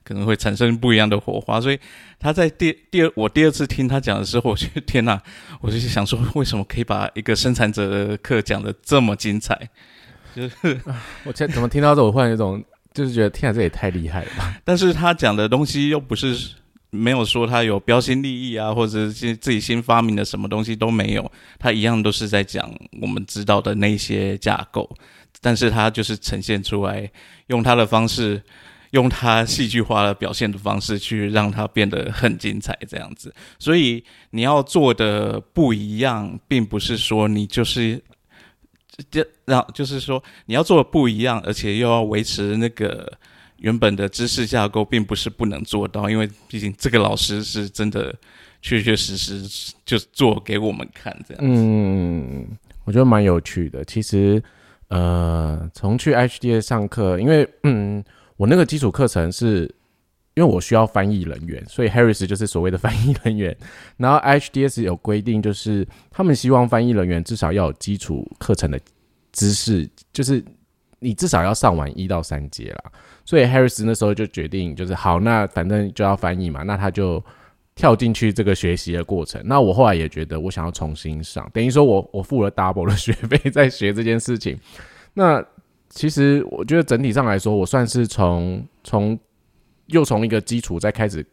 [0.04, 1.60] 可能会产生不一样的火花。
[1.60, 1.78] 所以
[2.20, 5.20] 他在第第二我第二次听他讲的时候，我觉得天哪，
[5.60, 9.56] 我就想说，为什么可以把一个生产者的课讲的这么精彩？
[10.34, 10.80] 就是
[11.24, 12.62] 我前怎么听到这，我忽然有种
[12.92, 14.56] 就是觉得天啊，这也太厉害了吧！
[14.64, 16.36] 但是他讲的东西又不是
[16.90, 22.68] 没有说他有标新立异啊，或者是自己新发明的什么东西都没有，他一样都是在讲
[23.00, 24.88] 我们知道的那些架构，
[25.40, 27.08] 但是他就是呈现出来，
[27.46, 28.42] 用他的方式，
[28.90, 33.32] 用他戏剧化的表现的方式去让它变得很精彩，这样子。
[33.58, 38.02] 所以你要做的不一样，并不是说你就是。
[39.10, 43.12] 就让就是说，你要做的不一样，而且又要维持那个
[43.58, 46.10] 原本的知识架构，并不是不能做到。
[46.10, 48.14] 因为毕竟这个老师是真的
[48.60, 49.42] 确确实实
[49.84, 51.42] 就做给我们看这样。
[51.44, 52.46] 嗯，
[52.84, 53.84] 我觉得蛮有趣的。
[53.84, 54.42] 其实，
[54.88, 58.04] 呃，从去 HDA 上课，因为嗯，
[58.36, 59.74] 我那个基础课程是。
[60.34, 63.56] 因为我需要翻译人员，所以 Harris 就是所谓的翻译人员。
[63.98, 68.80] 然后 HDS 有规定，就是他们希望翻译人员至少要有基础课程的
[69.32, 70.42] 知识，就是
[71.00, 72.92] 你至少要上完一到三节啦。
[73.24, 77.22] 所以 Harris 那时候就决定，就是好，那反正就要翻译嘛，那他就
[77.74, 79.40] 跳进去这个学习的过程。
[79.44, 84.58] 那我后来也觉得，我想要重新上，等于说我我付了 double 的学费在学这件事情。
[85.14, 85.44] 那
[85.88, 89.18] 其实我觉得整体上来说，我算是从从
[89.90, 91.24] 又从一个基础再开始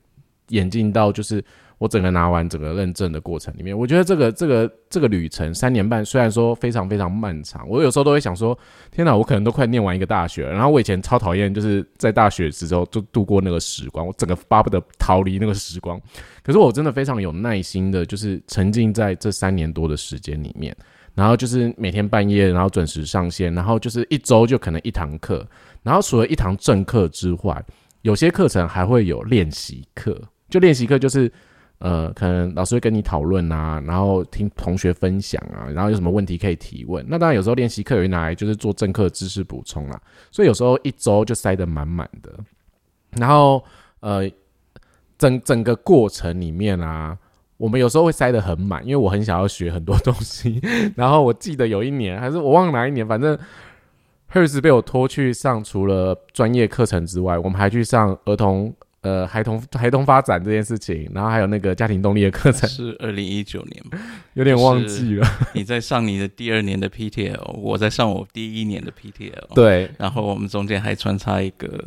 [0.49, 1.43] 演进到就是。
[1.79, 8.57] 我整个拿完整个认证的过程里面，我觉得这个这个这个旅程三年半，虽然说非常非常漫长，我有时候都会想说，
[8.89, 10.51] 天哪，我可能都快念完一个大学了。
[10.51, 16.01] 然后我以前超讨厌，就是在大学时候就度过那个时光，我整个巴不得逃离那个时光。
[16.41, 20.75] 可是我真的非常有耐心的，就是沉浸在这三年多的时间里面，
[21.13, 25.47] 然后就是每天半夜，然后准时上线，然后就是一周就可能一堂课，
[25.83, 27.63] 然后除了一堂正课之外，
[28.01, 31.31] 有些课程还会有练习课，就练习课就是。
[31.79, 37.05] 呃，可能老师会跟你讨论啊，然后听同学分享啊，然后有什么问题可以提问。
[37.07, 42.35] 那当然有时候练习课会拿来就是做正课知识补充啦，所以有时候一周就塞得满满的。
[43.11, 43.63] 然后
[43.99, 44.27] 呃，
[45.19, 47.15] 整整个过程里面啊，
[47.57, 50.59] 我们有时候会塞得很满，因为我很想要学很多东西。
[50.97, 53.37] 然后我记得有一年还是我忘了哪一年，反正
[54.37, 58.73] Hers 被我拖去上除了专业课程之外，我们还去上儿童。
[59.01, 63.81] 呃，孩童孩童发展这件事情，然后还有那个家庭动力的课程，是二零一九年
[64.33, 65.25] 有点忘记了。
[65.53, 69.53] 你在上你的第二年的 PTL，我在上我第一年的 PTL。
[69.53, 71.85] 对，然后我们中间还穿插一个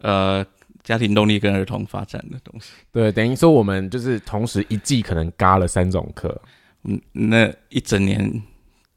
[0.00, 0.46] 呃
[0.82, 2.70] 家庭动力跟儿童发展的东西。
[2.90, 6.40] 对，等于说我们就是同时一季可能嘎了三种课，
[6.84, 8.42] 嗯，那一整年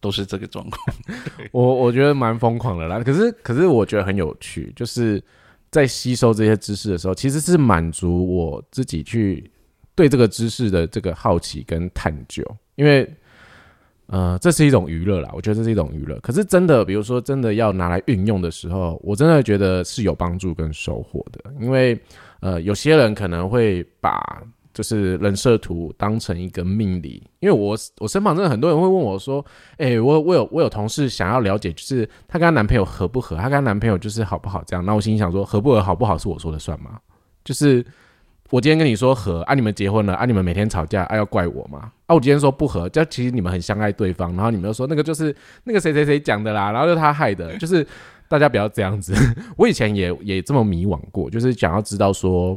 [0.07, 0.97] 都是这个状况。
[1.51, 5.21] 我我觉得蛮疯狂的啦，可是可是我觉得很有趣，就是。
[5.69, 9.51] 在吸收这些知识的时候，其实是满足我自己去
[9.93, 12.41] 对这个知识的这个好奇跟探究，
[12.75, 13.05] 因为
[14.05, 16.17] 呃，这是一种娱乐啦，我觉得这是一种娱乐。
[16.21, 21.99] 可是真的，比如说真的要拿来运用的时候，我真的觉得是有帮助跟收获的，因为
[22.39, 24.41] 呃，有些人可能会把。
[24.77, 29.43] 就是人设图当成一个命理，因为我我身旁真的很多人会问我说
[29.77, 33.35] ：“哎，我我有我有同事想要了解，就是她跟她男朋友合不合？
[33.37, 34.63] 她跟她男朋友就是好不好？
[34.67, 36.99] 这样，那我心里想说，合不合好不好是我说的算吗？
[37.43, 37.83] 就是
[38.51, 41.91] 我今天跟你说合啊，你们结婚了啊，你们每天吵架啊，要怪我吗？
[42.05, 47.83] 啊，我今天说不合，就其实你们很相爱对方，然后你们又说那个就是那个谁谁谁讲的啦，然后就他害的，就是
[48.27, 49.15] 大家不要这样子。
[49.57, 52.55] 我以前也也这么迷惘过，就是想要知道说。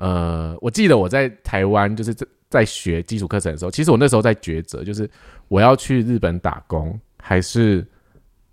[0.00, 5.08] 呃，我记得我在台湾就是在在学基础课程的时候，其实我那时候在抉择，就是
[5.48, 7.86] 我要去日本打工，还是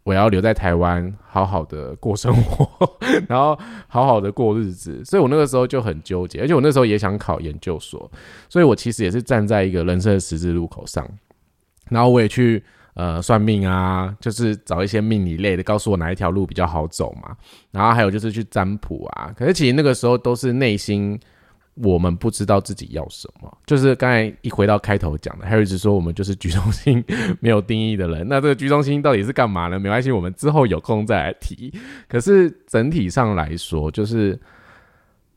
[0.03, 2.69] 我要留在台湾好好的过生活，
[3.29, 5.01] 然后好好的过日子。
[5.05, 8.11] 所以我那个时候就很纠结，而且我那时候也想考研究所，
[8.49, 11.09] 所以我其实也是站在一个人生的十字路口上，
[11.89, 12.61] 然后我也去
[12.93, 17.37] 呃算命啊，就是找一些命理类的，告诉我哪一条路比较好走嘛。
[17.71, 21.17] 然后还有就是去占卜啊，可是其实那个时候都是内心。
[21.83, 27.03] 我们不知道自己要什么，就是刚才一回到开头讲的，Harry 只说我们就是居中心
[27.39, 28.27] 没有定义的人。
[28.27, 29.79] 那这个居中心到底是干嘛呢？
[29.79, 31.71] 没关系，我们之后有空再来提。
[32.07, 34.39] 可是整体上来说，就是，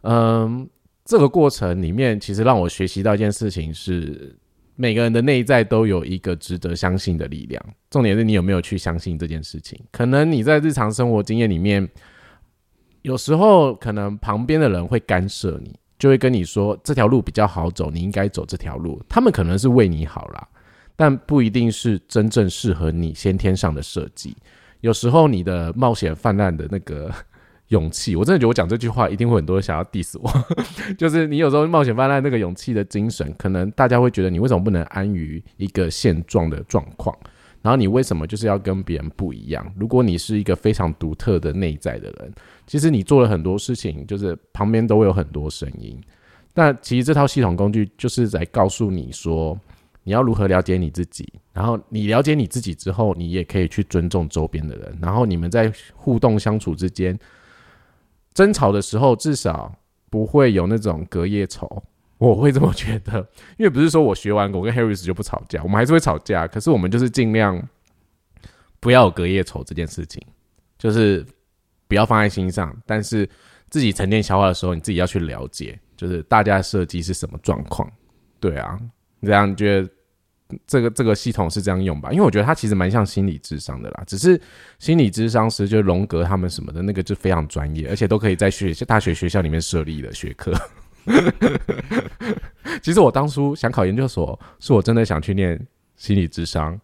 [0.01, 0.67] 嗯，
[1.05, 4.35] 这个过程里面其实让我学习到一件事情是，
[4.77, 7.63] 每个人的内在都有一个值得相信的力量。
[7.91, 9.79] 重点是你有没有去相信这件事情。
[9.93, 11.87] 可能你在日常生活经验里面，
[13.03, 15.79] 有时候可能旁边的人会干涉你。
[16.01, 19.01] 就会跟你说这条路比较好走，你应该走这条路。
[19.09, 20.49] 他们可能是为你好啦，
[20.97, 24.35] 但不一定是真正适合你先天上的设计。
[24.81, 27.13] 有时候你的冒险泛滥的那个
[27.69, 30.29] 勇气，我真的觉得我讲这句话一定会很多人想要 diss 我。
[30.97, 37.15] 就是你有时候冒险泛滥 那个勇气的精神，可能大家会觉得你为什么不能安于一个现状的状况？
[37.63, 39.71] 然后你为什么就是要跟别人不一样？
[39.77, 42.33] 如果你是一个非常独特的内在的人，
[42.67, 46.01] 其实你做了很多事情，就是旁边都会有很多声音。
[46.55, 49.59] 那其实这套系统工具就是在告诉你说，
[50.03, 51.31] 你要如何了解你自己。
[51.53, 54.99] 然后你了解你自己之后，你也可以去尊重周边的人。
[55.01, 57.19] 然后你们在互动相处之间，
[58.33, 59.73] 争吵的时候至少
[60.09, 61.83] 不会有那种隔夜仇。
[62.29, 63.19] 我会这么觉得，
[63.57, 66.47] 因为不是说我学完我跟 Harris 就不吵架，我们还是会吵架。
[66.47, 67.61] 可是我们就是尽量
[68.79, 70.23] 不要有隔夜仇这件事情，
[70.79, 71.25] 就是
[71.89, 72.77] 不要放在心上。
[72.85, 73.27] 但是
[73.71, 77.91] 自己沉淀消化的时候，你自己要去了解，就是大家设计是什么状况。
[78.39, 78.79] 对啊，
[79.23, 79.89] 这样觉得
[80.67, 82.13] 这个这个系统是这样用吧？
[82.13, 84.39] 因为我觉得它其实蛮像心理智商的啦，只是
[84.79, 90.53] 心理智商师就荣格他们什么的那个就非常专业，而且都可以在学大学学校里面设立的学科。
[92.83, 95.61] 其实我当初想考研究所，是我真的想去念
[95.97, 96.79] 心理智商，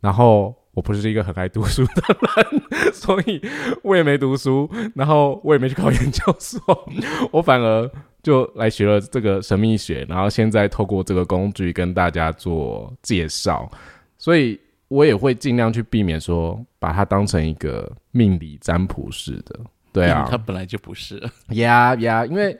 [0.00, 3.40] 然后我不是一个很爱读书的人， 所以
[3.82, 6.60] 我也没读书，然后我也没去考研究所，
[7.32, 7.90] 我反而
[8.22, 13.70] 就来学了这个神秘学，然后现在透过这个工具跟大家做介绍，
[14.18, 14.58] 所以
[14.88, 19.58] 我也会尽量去避免说把它当成一个命理占卜式的。
[19.90, 21.20] 对啊，它本来就不是。
[21.50, 22.56] 呀呀，因为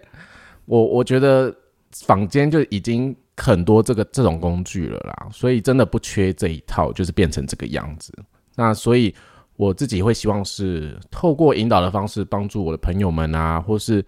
[0.69, 1.53] 我我觉得
[1.93, 3.17] 坊间就已经。
[3.41, 8.13] 很多这个这种工具了啦，所以真的不缺这一套，就是变成这个样子。
[8.57, 9.15] 那所以
[9.55, 14.05] 我自己会希望是透过引导的方式，帮助我的朋友们啊，或是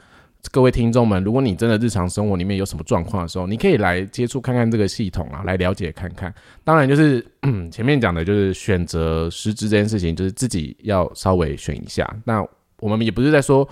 [0.50, 6.34] 各位听众们，如果你真的日常生活里面有什么状况的时候，你可以来接触看看这个系统啊，来了解看看。
[6.64, 7.24] 当然，就是
[7.70, 12.04] 前面讲的，就是选择师资这件事情，就是自己要稍微选一下。
[12.24, 12.44] 那
[12.80, 13.68] 我们也不是在说。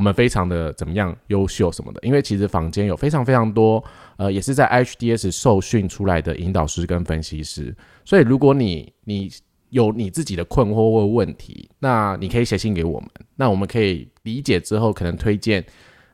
[0.00, 3.84] 我们非常的怎么样优秀什么的，因为其实坊间有非常非常多，
[4.16, 9.30] 呃，也是在 HDS 受训出来的引导师跟分析师，所以如果你你
[9.68, 15.62] 有你自己的困惑或问题，那你可以写信给我们，那我们可以理解之后，可能推荐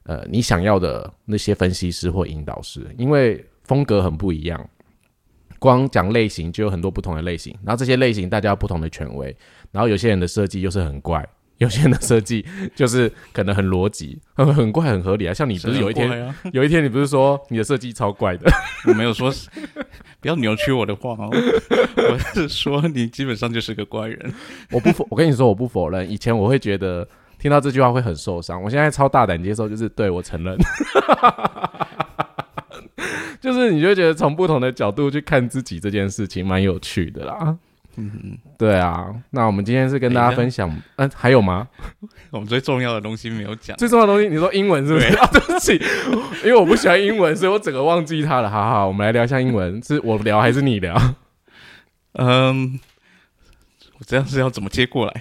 [0.03, 4.68] 呃你想要的那些分析师或引导师，因为风格很不一样，
[5.61, 9.37] 光讲类型就有很多不同的类型，然后这些类型大家不同的权威，
[9.70, 11.24] 然后有些人的设计又是很怪。
[11.59, 12.44] 有些人的设计
[12.74, 15.32] 就是可能很逻辑，很很怪，很合理啊。
[15.32, 18.50] 像你不是有一天，有一天你不是说你的设计超怪的？
[18.86, 19.32] 我没有说，
[20.20, 21.30] 不要扭曲我的话哦。
[21.96, 24.34] 我是说你基本上就是个怪人。
[24.70, 26.11] 我不否，我跟你说我不否认。
[26.11, 30.59] 以前我会觉得听到这句话会很受伤，我现在超大胆接受，就是对我承认。
[33.40, 37.57] 就是你就觉得从不同的角度去看自己这件事情，蛮有趣的啦。
[37.99, 41.66] 嗯，对啊，那我们今天是跟大家分享，嗯，还有吗？
[42.30, 45.09] 我们最重要的东西没有讲，最重要的东西，你说英文是不是？
[45.32, 45.74] 对不起，
[46.44, 48.51] 因为我不喜欢英文，所以我整个忘记它了。
[48.51, 50.94] 好好，我们来聊一下英文， 是我聊还是你聊？
[52.18, 52.78] 嗯，
[53.99, 55.20] 我这样是要怎么接过来？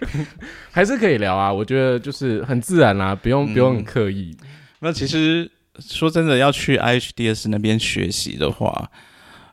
[0.71, 1.53] 还是可以聊啊？
[1.53, 4.35] 我觉得就是很自然啦，不用不用很刻意。
[4.79, 5.49] 那其实
[5.79, 8.89] 说真的，要去 IHDS 那边学习的话，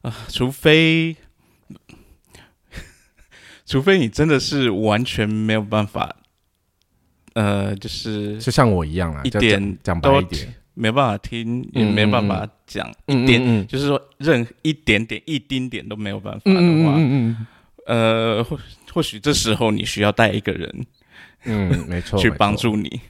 [0.03, 1.17] 啊，除非。
[3.73, 6.15] 除非你真的是完全没有办法，
[7.33, 17.01] 呃，就是就像我一样啊，一点讲白一点，没办法听，也没办法讲一点，就是说任一点点、一丁点都没有办法的话，
[17.87, 18.59] 呃，或
[18.93, 20.87] 或许这时候你需要带一个人，
[21.45, 23.01] 嗯，没错， 去帮助你。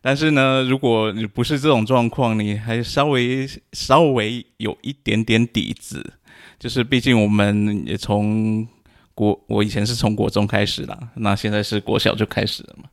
[0.00, 6.14] 但是呢，如果你不是这种状况，你还稍微稍微有一点点底子，
[6.58, 8.66] 就是毕竟我们也从。
[9.22, 12.88] 国我以前是从国中开始的，那现在是国小就开始了嘛？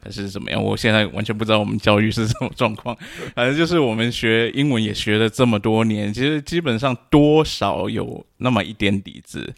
[0.00, 0.62] 还是怎么样？
[0.62, 2.96] 我现在完全不知道我们教育是什么状况。
[3.34, 9.54] 反正就是我们学英文也学了这么多年，其实基本上多少有那么一点底子。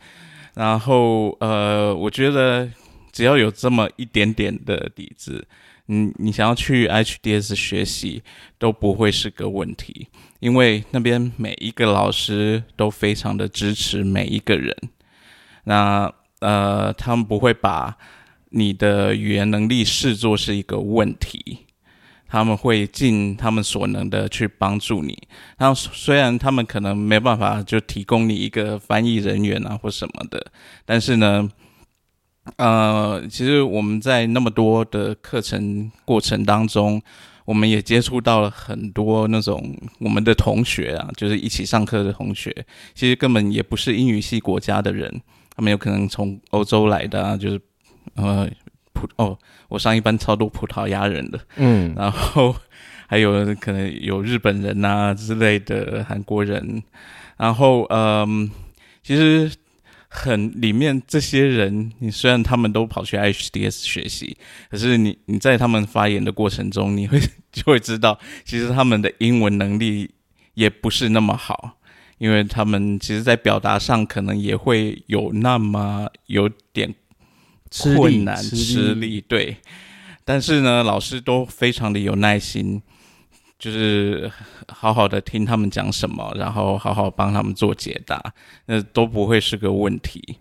[0.54, 2.68] 然后呃，我觉得
[3.12, 5.46] 只要有这么一点点的底子，
[5.88, 8.22] 嗯，你想要去 HDS 学习
[8.58, 10.08] 都不会是个问题，
[10.40, 14.76] 因为那边每一个老师都非常的支持每一个人。
[15.70, 17.96] 那呃，他们不会把
[18.48, 21.58] 你的语言能力视作是一个问题，
[22.26, 25.16] 他们会尽他们所能的去帮助你。
[25.58, 30.44] 然后虽然他们可能没办法就提供你一个翻译人员啊或什么的，
[30.84, 31.48] 但是呢，
[32.56, 37.00] 呃，其实我们在那么多的课程过程当中，
[37.44, 45.22] 我们也接触到了很多那种我们的同学啊，就是一起上课的同学，其实根本也不是英语系国家的人。
[45.60, 47.60] 他们有可能从欧洲来的，啊，就是
[48.14, 48.48] 呃
[48.94, 49.38] 葡哦，
[49.68, 52.56] 我上一班超多葡萄牙人的，嗯，然后
[53.06, 56.82] 还有可能有日本人呐之类的韩国人，
[57.36, 58.50] 然后嗯，
[59.02, 59.52] 其实
[60.08, 64.38] 很里面这些人，你虽然他们都跑去 HDS 学习，
[64.70, 67.20] 可是你你在他们发言的过程中，你会
[67.52, 70.10] 就会知道，其实他们的英文能力
[70.54, 71.76] 也不是那么好。
[72.20, 76.94] 因为他们其实，在表达上可能也会有那么有点
[77.82, 79.56] 困难、吃力，对。
[80.22, 82.82] 但是呢，老师都非常的有耐心，
[83.58, 84.30] 就是
[84.68, 88.22] 好好的听他们讲什么，然后好好帮他们做解答，
[88.66, 90.36] 那都不会是个问题。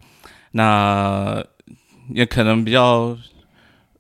[0.52, 1.42] 那
[2.14, 3.18] 也可能比较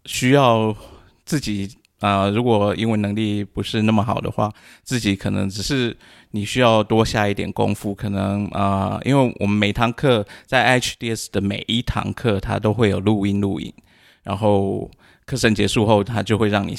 [0.03, 0.75] 需要
[1.23, 4.53] 自己啊，如果英文能力不是那么好的话，
[4.83, 5.95] 自己可能只是。
[6.31, 13.73] 你需要多下一点功夫，可能啊，因为我们每堂课在 HDS 的每一堂课，它都会有录音录影，
[14.23, 14.89] 然后
[15.25, 16.75] 课程结束后，它就会让你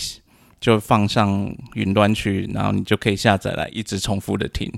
[0.60, 4.72] 就放上云端去，然后你就可以下载来一直重复的听。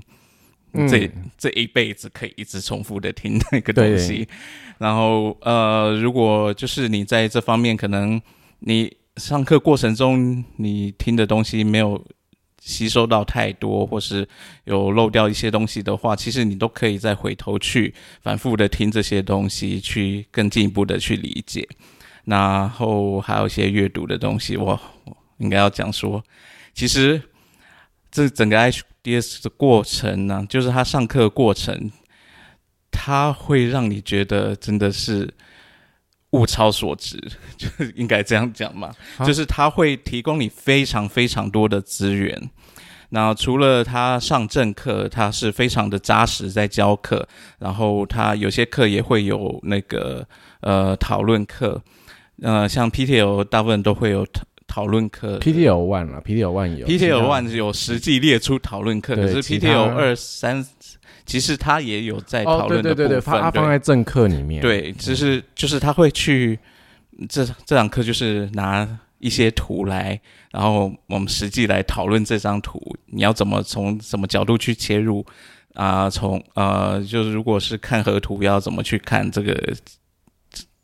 [0.89, 1.07] 这
[1.37, 4.27] 这一辈子可以一直重复的听那个东西。
[4.79, 8.19] 然后呃，如果就是你在这方面可能
[8.57, 12.03] 你上课过程中你听的东西没有
[12.65, 14.25] 吸收到太多，或是
[14.63, 21.67] 有漏掉一些东西的话，其实你都可以再回头去反复的听这些东西，去更进一步的去理解。
[22.23, 24.79] 然后还有一些阅读的东西，我
[25.39, 26.23] 应该要讲说，
[26.73, 27.21] 其实
[28.09, 31.91] 这整个 HDS 的过程呢，就是他上课过程，
[32.89, 35.33] 他会让你觉得真的是
[36.33, 37.17] 物超所值，
[37.57, 38.91] 就应该这样讲嘛，
[39.25, 42.49] 就是他会提供你非常非常多的资源。
[43.09, 47.27] 那除了他上正课，他是非常的扎实在教课，
[47.59, 50.27] 然后他有些课也会有那个
[50.61, 51.81] 呃讨论课。
[52.41, 60.65] 呃，像 PTL 大部分都会有讨讨论课，PTL One 啊，PTL One 有，PTL One 有实际列出讨论课，可是 PTL 二三
[61.25, 66.57] 其实他也有在讨论的部分，他放在政课里面，对，只是就是他会去
[67.29, 68.87] 这这堂课就是拿
[69.19, 70.19] 一些图来，
[70.51, 75.25] 然后我们实际来讨论这张图，你要怎么从什么角度去切入
[75.73, 76.09] 啊？
[76.09, 79.73] 从呃，就是如果是看河图，要怎么去看这个？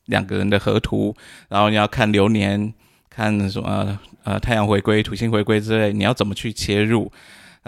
[0.06, 1.16] 两个人的河图，
[1.50, 2.74] 然后你要看流年，
[3.12, 7.12] 看什么呃太阳回归、土星回归之类，你要怎么去切入？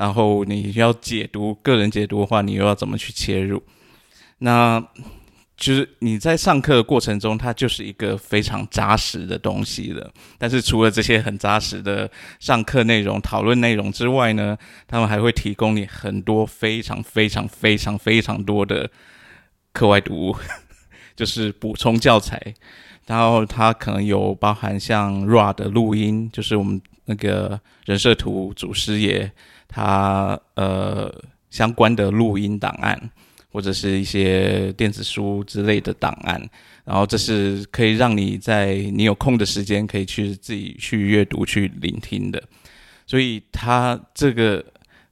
[0.01, 3.61] 然后你要解读个人解读的话，你又要怎么去切入？
[4.39, 4.83] 那
[5.55, 10.11] 就是你在上课的过程中，它就是一个非常扎实的东西了。
[10.39, 18.89] 但是除了这些很扎实的上课内容、讨论内容之外呢，他们还会提供你很多非常非常非常非常多的
[19.71, 20.35] 课外读物。
[21.15, 22.41] 就是补充教材，
[23.05, 29.31] 然后它可能有包含像 RAW 的录音，就是我们那个人设图祖师爷
[29.71, 31.11] 他呃
[31.49, 33.09] 相关的录音档案，
[33.51, 36.39] 或者是一些电子书之类的档案，
[36.85, 42.43] 然后这是可以让你在你有空的时间可以去自己去阅读、去聆听的。
[43.07, 44.63] 所以它这个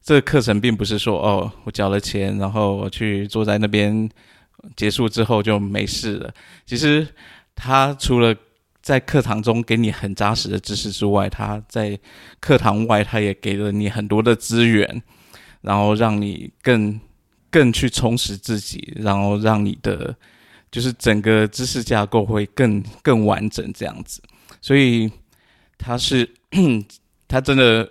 [0.04, 4.10] 这个课程并不是说哦，我交了钱，然后我去坐在那边。
[4.76, 6.34] 结束之后就没事了。
[6.66, 7.08] 其实
[7.56, 8.36] 他除了
[8.82, 12.00] 在课堂中给你很扎实的知识之外，他在
[12.40, 15.02] 课堂外他也给了你很多的资源，
[15.62, 17.00] 然后让你更
[17.50, 20.16] 更去充实自己，然后让你的
[20.72, 24.22] 就是整个知识架构会更更完整这样子。
[24.62, 25.12] 所以
[25.78, 26.30] 他是
[27.28, 27.90] 他真的，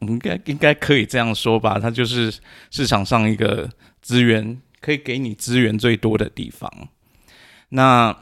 [0.00, 1.78] 我们应该应该可以这样说吧？
[1.78, 2.32] 他就是
[2.70, 3.70] 市场上一个
[4.00, 4.60] 资源。
[4.78, 6.70] 可以给你资源最多的地方。
[7.70, 8.16] 那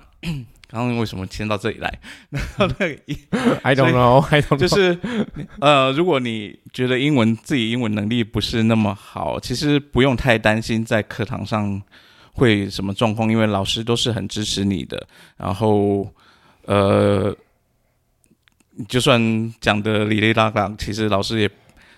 [0.74, 2.00] 刚刚为什么先到这里来？
[2.30, 3.00] 然 后那个，
[3.62, 4.98] I don't know，I don't know，就是
[5.60, 11.80] 呃，如果你觉得英文自己英文能力不是那么好，其实不用太担心在课堂上
[12.32, 15.06] 会什么状况，因为老师都是很支持你的。
[15.36, 16.12] 然后
[16.64, 17.32] 呃，
[18.88, 21.48] 就算讲的哩哩啦啦，其实老师也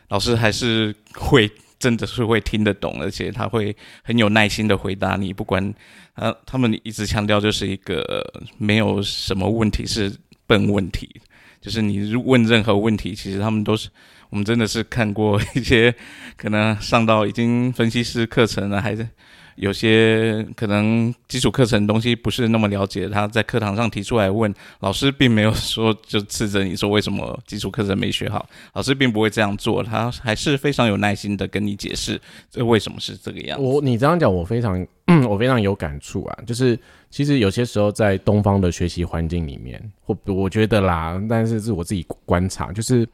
[0.09, 1.51] 老师还是会。
[1.79, 5.33] 真的是会听得懂，而且他会很有耐心的回答你。
[5.33, 5.74] 不管
[6.14, 8.24] 呃，他们一直强调就是一个
[8.59, 10.12] 没有什么问题是
[10.47, 11.20] 笨问题，
[11.61, 13.89] 就是你问任何问题，其实他们都是
[14.31, 15.95] 我们真的是看过一些
[16.37, 19.09] 可能上到已经分析师课程了，还是。
[19.57, 33.61] 有些可能基础课程东西不是那么了解，他在课堂上提出来问老师，并没有说就斥责你说为什么基础课程没学好，老师并不会这样做，他还是非常有耐心的跟你解释这为什么是这个样。
[33.61, 34.87] 我你这样讲，我非常
[35.29, 36.79] 我非常有感触啊，就是
[37.11, 43.09] 其实有些时候在东方的学习环境里面，或我觉得啦，但是是我自己观察，就是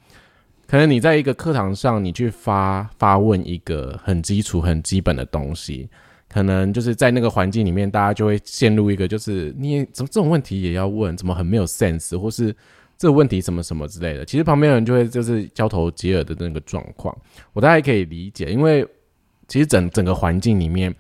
[0.67, 5.89] 可能你在一个课堂上，你去发发问一个很基础、很基本的东西。
[6.33, 12.57] 可能就是在那个环境里面，大家就会陷入一个，就是你怎么这种问题也要问，怎么很没有 sense，或是
[12.97, 14.25] 这个问题什么什么之类的。
[14.25, 17.15] 其实旁边人就会就是交头接耳的那个状况，
[17.53, 18.83] 我大概可以理解，因为
[19.47, 20.95] 其实整整个环境里面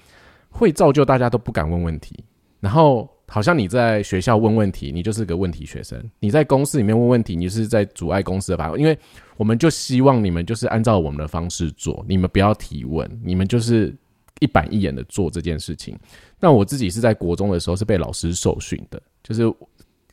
[0.51, 2.22] 会造就大家都不敢问问题。
[2.61, 8.78] 然后好像你在学校问问题，你就是个问题学生；你在公司里面问问题，你是在阻碍公司的发展。
[8.78, 8.99] 因为
[9.39, 13.97] 我们就希望你们就是按照我们的方式做，你们不要提问，你们就是。
[14.43, 15.97] 一板一眼的做这件事情，
[16.40, 19.45] 那我自己是在国中的时候是被老师受训的，就是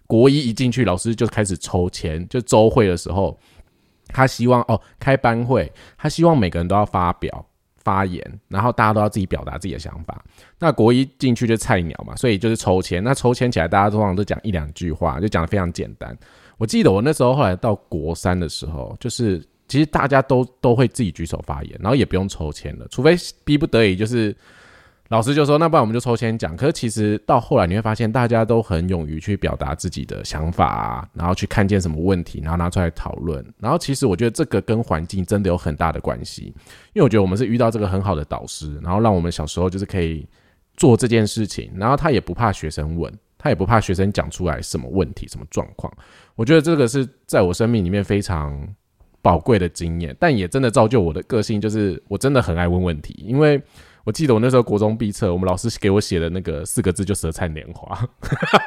[0.05, 3.37] 国一一进去，老师就开始抽签，就周会的时候，
[4.07, 7.45] 他希望哦开班会，他希望每个人都要发表
[7.77, 10.23] 发言，然后大家都要自己表达自己的想法。
[10.59, 16.15] 那国一进去就菜鸟嘛，所以就是抽签，那抽签起来大家通常都讲一两句话，就讲的非常简单。
[16.57, 23.15] 我记得我那时候后来到国三的时候，就是其实大家都都会自己举手发言，然后也不用抽签了，除非
[23.45, 24.35] 逼不得已，就是
[25.09, 26.55] 老师就说，那不然我们就抽签讲。
[26.57, 33.43] 可是其实到后来你会发现，大家都很勇于去表达自己的想法啊，然后去看见什么问题，然后拿出来讨论。
[33.57, 36.53] 然后其实我觉得这个跟环境真的有很大的关系，
[36.93, 40.27] 因为我觉得我们是遇到这个很好的导师，然后让我们小时候就是可以
[40.77, 45.91] 做这件事情，然后他也不怕学生问，他也不怕学生讲出来什么问题、什么状况。
[46.35, 48.67] 我觉得这个是在我生命里面非常。
[49.21, 53.23] 宝贵的经验，但也真的造就我的个性，就是我真的很爱问问题。
[53.27, 53.61] 因为
[54.05, 57.99] 我记得我那时候国中毕测，我们老师给我写的那个四个字就“舌灿莲花”，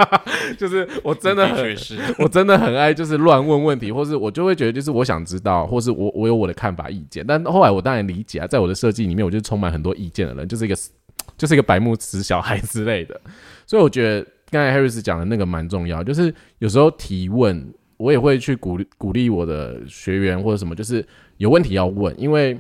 [0.58, 1.76] 就是我真的很，
[2.18, 7.24] 我真的很爱，就是乱问问题，或是我就会觉得，就是我想知道，或是我我有我的看法意见。
[7.26, 10.76] 但后来我当然理解啊，在我的设计里面，我就充满很多意见的人，就是一个
[11.36, 13.18] 就是一个白目死小孩之类的。
[13.66, 17.72] 所以我觉得刚才 Harris 讲的那个蛮重要，就是有时候提问。
[18.02, 22.58] 我也会去鼓励鼓励我的学员或者什么，就是有问题要问，因为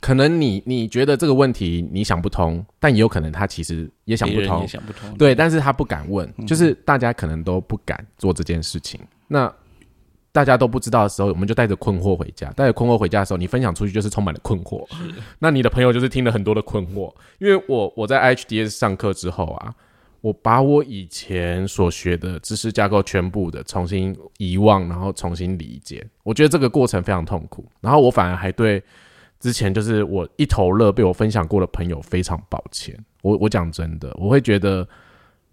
[0.00, 8.98] 可能你你觉得这个问题你想不通，但也有可能他其实也想不通，想不通，对，但是他不敢问，就是大家可能都不敢做这件事情。
[9.28, 9.52] 那
[10.32, 14.86] 大家都不知道的时候，我们就带着困惑回家，带着困惑回家的时候，你分享出去就是充满了困惑，
[15.38, 19.74] 那你的朋友就是听了很多的困惑，因为我我在 HDS 上课之后啊。
[20.26, 26.04] 我把我以前所学的知识架构全部的重新遗忘，然后重新理解。
[26.24, 27.64] 我觉得这个过程非常痛苦。
[27.80, 28.82] 然后我反而还对
[29.38, 32.98] 之前就是我一头热被我分享过的朋友非常抱歉。
[33.22, 34.88] 我我讲真的，我会觉得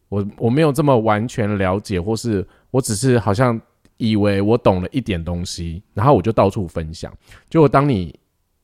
[0.09, 3.61] 我我没有这么完全了解，或是我只是好像
[3.97, 7.15] 以为我懂了一点东西，然后我就到处分享。
[7.47, 8.19] 结果当你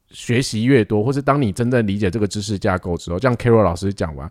[0.09, 4.27] 学习越多，或是当你真正理解这个知识架构之后，像 Carol 老师讲完。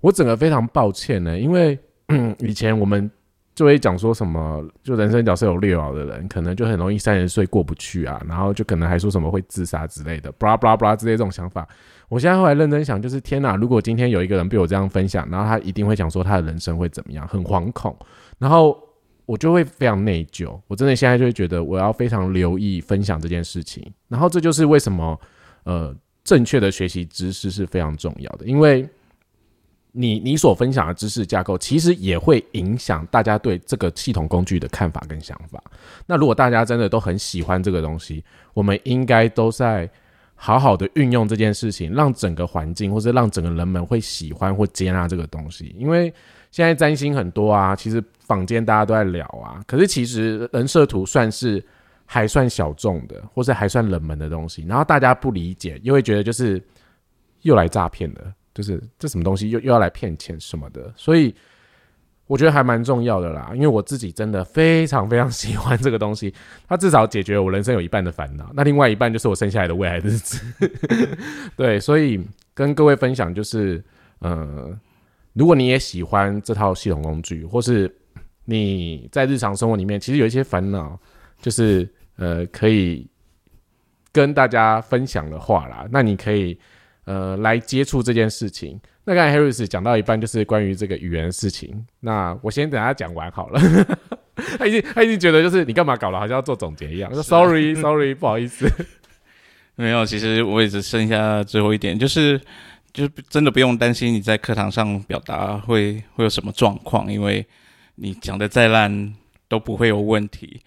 [0.00, 1.78] 我整个非常抱歉呢，因为
[2.38, 3.10] 以前我们
[3.54, 11.66] 就会讲说什么，就人生角色有略老的人，可能就很容易三十岁过不去啊，然后就可能还说什么会自杀之类的，布拉布拉布拉之类这种想法。
[12.08, 17.96] 我现在后来认真想，就是天哪，如果今天有一个人被我这样分享，然后他一定会讲说他的人生会怎么样，很惶恐，
[18.38, 18.78] 然后
[19.24, 20.56] 我就会非常内疚。
[20.68, 25.18] 我真的现在就会觉得我要非常留意分享这件事情，然后这就是为什么
[25.64, 28.88] 呃正确的学习知识是非常重要的，因为。
[29.96, 35.62] 你你所分享的知识架构，其实也会影响大家对这个系统工具的看法跟想法。
[36.06, 38.22] 那如果大家真的都很喜欢这个东西，
[38.52, 39.90] 我们应该都在
[40.34, 45.74] 好好的运用这件事情，让整个环境或者让整个人们会喜欢或接纳这个东西。
[45.78, 46.12] 因为
[46.50, 51.64] 现在占星很多啊，其实坊间大家都在聊啊，可是其实人设图算是
[52.04, 56.62] 还算小众的，或是还算冷门的东西，然后大家不理解，又会觉得就是
[57.42, 58.32] 又来诈骗的。
[58.56, 61.34] 就是这什么东西又又要来骗钱什么的，所以
[62.26, 63.50] 我觉得还蛮重要的啦。
[63.52, 66.32] 因为我自己真的非常非常 喜欢这个东西，
[66.66, 70.42] 它至少解决我人生有一半的烦恼，那另外一半就是我剩下来的未来日子。
[71.54, 72.18] 对，所以
[72.54, 73.84] 跟各位分享就是，
[74.20, 74.74] 呃，
[75.34, 77.94] 如果你也喜欢这套系统工具，或是
[78.46, 80.98] 你在日常生活里面其实有一些烦恼，
[81.42, 81.86] 就是
[82.16, 83.06] 呃可以
[84.12, 86.58] 跟大家分享的话啦，那你可以。
[87.06, 88.78] 呃，来接触这件事情。
[89.04, 91.86] 那刚才 Harris 讲到一半，就是关于这个语言的事情。
[92.00, 93.60] 那我先等他讲完好了。
[94.58, 97.14] 他已经他已经觉得，就是你干嘛搞了，好像要做总结一样。
[97.14, 98.68] 说 Sorry，Sorry，不好意思。
[99.76, 102.40] 没有，其实我也只剩下最后一点，就是
[102.92, 107.46] 就真的不用担心你在课堂上表达会会有什么状况，因为
[107.94, 109.14] 你讲的再烂
[109.46, 110.60] 都不会有问题。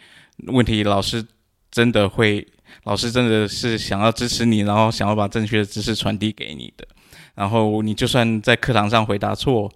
[0.48, 1.26] 问题老师
[1.70, 2.48] 真的会。
[2.84, 6.88] 老师真的是想要支持你，然后想要把正确的知识传递给你的。
[7.36, 9.72] 然后你就算在课堂上回答错，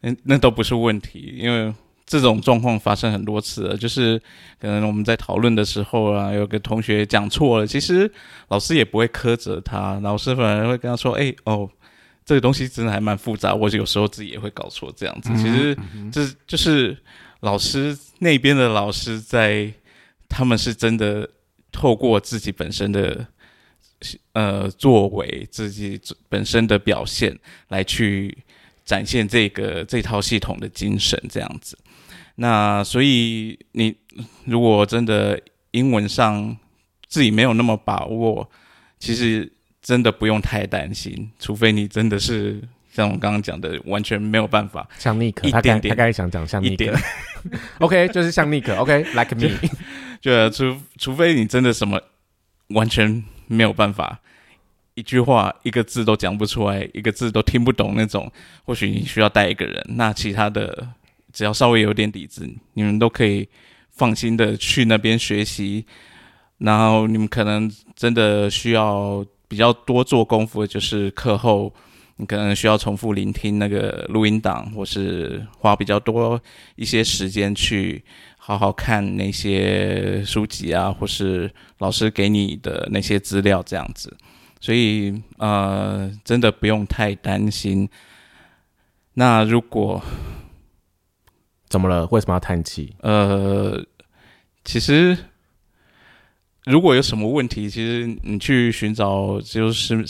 [0.00, 1.72] 嗯，那都不是问题，因为
[2.06, 3.76] 这种状况发生很多次了。
[3.76, 4.18] 就是
[4.58, 8.10] 可能我们在讨论的时候啊，有个同学讲错了，其实
[8.48, 11.68] 老师也不会苛责他，老师反而会跟他说：“哎，哦，
[12.24, 15.76] 这个东西真的还蛮复杂，我有时候自己也会搞错这样子。”其实
[16.10, 16.96] 这就是
[17.40, 19.70] 老师那边的老师在，
[20.26, 21.28] 他们是真的。
[21.74, 23.26] 透过自己本身的
[24.32, 27.36] 呃作为，自己本身的表现
[27.68, 28.38] 来去
[28.84, 31.76] 展现这个这套系统的精神，这样子。
[32.36, 33.94] 那所以你
[34.44, 35.40] 如果真的
[35.72, 36.56] 英文上
[37.08, 38.48] 自己没有那么把握，
[38.98, 39.50] 其实
[39.82, 42.62] 真的不用太担心，除非你真的是
[42.94, 44.88] 像我刚刚讲的，完全没有办法。
[44.98, 46.94] 像尼克，他刚他刚才想讲像尼克，
[47.80, 49.50] OK，就是像尼克，OK，like me。
[50.20, 52.00] 就除除非你真的什么
[52.68, 54.20] 完全没有办法，
[54.94, 58.30] 一句话一个字都讲不出来，一个字都听不懂那种，
[58.64, 59.84] 或许你需要带一个人。
[59.88, 60.88] 那其他的
[61.32, 63.48] 只要稍微有点底子，你们都可以
[63.90, 65.84] 放心的去那边学习。
[66.58, 71.74] 然后你们可能真的需要比较多做功夫的，就是课后
[72.16, 76.40] 你可能需要重复聆听那个录音档，或是花比较多
[76.76, 78.04] 一些时间去
[78.36, 84.16] 好好看那些书籍啊，或是老师给你的那些资料这样子。
[84.60, 87.88] 所以呃，真的不用太担心。
[89.14, 90.02] 那如果
[91.68, 92.06] 怎么了？
[92.06, 92.94] 为什么要叹气？
[93.00, 93.84] 呃，
[94.64, 95.16] 其实
[96.64, 100.04] 如果有什么问题，其实你去寻找，就是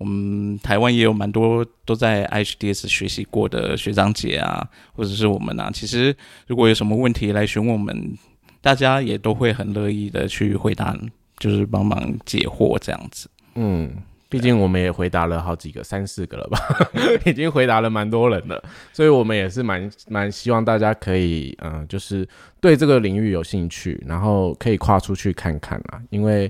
[0.00, 5.70] 我们台湾也有蛮多都在 HDS 学习过的学长姐啊，或者是我们啊。
[5.72, 6.16] 其实
[6.48, 8.18] 如果有什么问题来询问我们，
[8.60, 10.96] 大家也都会很乐意的去回答，
[11.38, 13.28] 就是帮忙解惑这样子。
[13.54, 13.92] 嗯。
[14.30, 16.56] 毕竟我们也回答了好几个，三四个了吧，
[17.26, 22.24] 已经回答了蛮多人了，所以我们也是蛮蛮希望大家可以，嗯，就是
[22.60, 26.48] 对这个领域有兴趣，然后可以跨出去看看啊，因为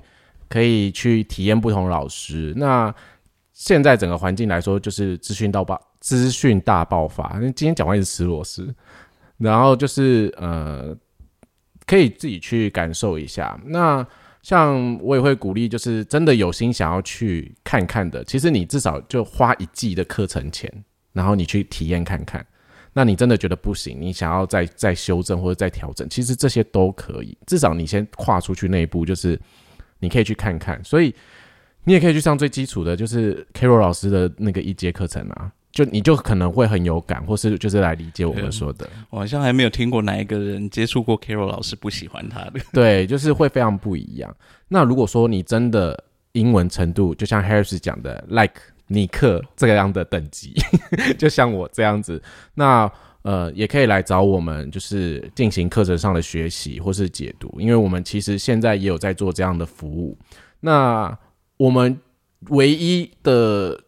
[0.51, 2.53] 可以去体验不同老师。
[2.55, 2.95] 那
[3.61, 7.39] 现在整个环境来说，就是资讯到爆，资讯大爆发。
[7.39, 8.75] 那今天讲话是吃螺丝，
[9.37, 10.97] 然后就是呃，
[11.85, 13.61] 可以自己去感受一下。
[13.67, 14.05] 那
[14.41, 20.73] 像我也会鼓励，就是真的有心想要去看看的，其实你至少就花一季的课程钱，
[21.13, 22.45] 然后你去体验看看。
[22.95, 27.37] 那你真的觉得不行，你想要再再修正或者再调整，其实这些都可以。
[27.47, 29.39] 至少你先跨出去那一步，就是
[29.99, 30.83] 你可以去看看。
[30.83, 31.15] 所以
[31.85, 35.53] 你也可以去上最基础的，就是 Carol 老师的那个一节课程啊。
[35.73, 38.91] 就你就可能会很有感，或是就是来理解我们说的。
[39.09, 42.61] 我好像还没有听过哪一个人接触过 Carol 老师不喜欢他的。
[42.75, 44.35] 对，就是会非常不一样。
[44.67, 46.03] 那如果说你真的
[46.33, 50.55] 英文程度，就像 Harris 讲的，like 尼克这样的等级，
[51.17, 52.21] 就像我这样子，
[52.53, 52.91] 那
[53.23, 60.19] 呃也可以来找我们，就是进行课程上的学习或是解读，因为我们其实现在也有在做这样的服务。
[60.59, 61.17] 那
[61.61, 62.01] 我们
[62.49, 63.79] 唯一的。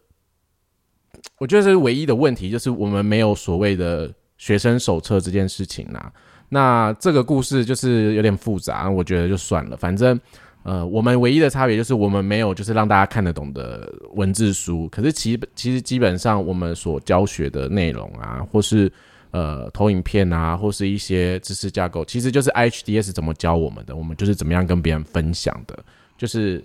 [1.38, 6.12] 我觉得是唯一的问题，就是我们没有所谓的学生手册这件事情啦。
[6.50, 9.76] 那这个故事就是有点复杂，我觉得就算了。
[9.76, 10.20] 反正，
[10.62, 14.88] 呃，我们唯一的差别就是我们没有就是让大家看得懂的文字书。
[14.88, 18.92] 可是其其实基本上我们所教学的内容啊，或是
[19.32, 25.76] 呃投影片啊，或是一些知识架构，其实就是 HDS 怎么教我们的，我们就是怎么样跟别人分享的，
[26.16, 26.62] 就是。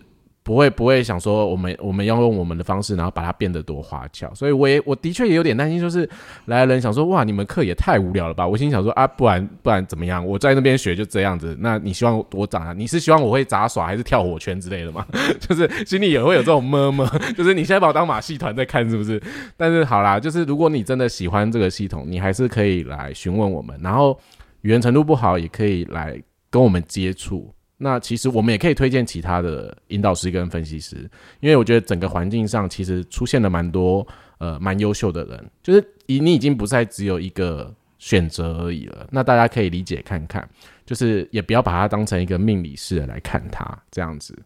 [0.47, 6.09] 不会不会想说我们我们要用我们的方式，然后把它变得多花俏，所以我也我的确也有点担心，就是
[6.45, 8.47] 来人想说哇，你们课也太无聊了吧？
[8.47, 10.25] 我心想说啊，不然不然怎么样？
[10.25, 12.71] 我在那边学就这样子，那你希望我咋？
[12.71, 15.05] 你是希望我会杂耍还是跳火圈之类的吗？
[15.41, 19.21] 就是心里也会有这种么么， 就是你现在把我当马戏团在看是不是？
[19.57, 24.17] 但是好啦，就是如果你真的喜欢这个系统，你还是可以来询问我们，然后
[24.61, 26.17] 语言程度不好也可以来
[26.49, 27.53] 跟我们接触。
[27.77, 31.09] 那其实我们也可以推荐其他的引导师跟分析师，
[31.39, 34.05] 因为我觉得整个环境上其实出现了蛮多
[34.39, 39.07] 呃蛮优秀的人，就是你你已经不再只有一个选择而已了。
[39.11, 40.47] 那大家可以理解看看，
[40.85, 44.37] 就是也不要把它当成一个命理师来看它这样子。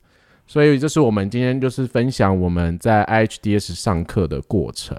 [0.46, 4.98] 所以这是我们今天就是分享我们在 IHDS 上课的过程。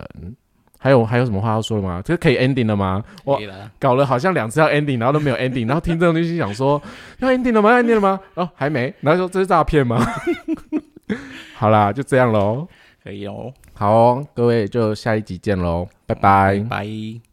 [0.82, 2.02] 还有还有什么话要说的吗？
[2.04, 3.02] 这可以 ending 了吗？
[3.24, 3.40] 我
[3.78, 6.82] 搞了好像两次要 ending，然后都没有 ending，然后听众就心想说
[7.20, 8.18] 要 ending 了吗？ending 了吗？
[8.34, 10.04] 哦，还没，然后说这是诈骗吗？
[11.54, 12.66] 好啦，就这样喽，
[13.04, 17.31] 可以哦，好哦，各位就下一集见喽，拜拜，拜。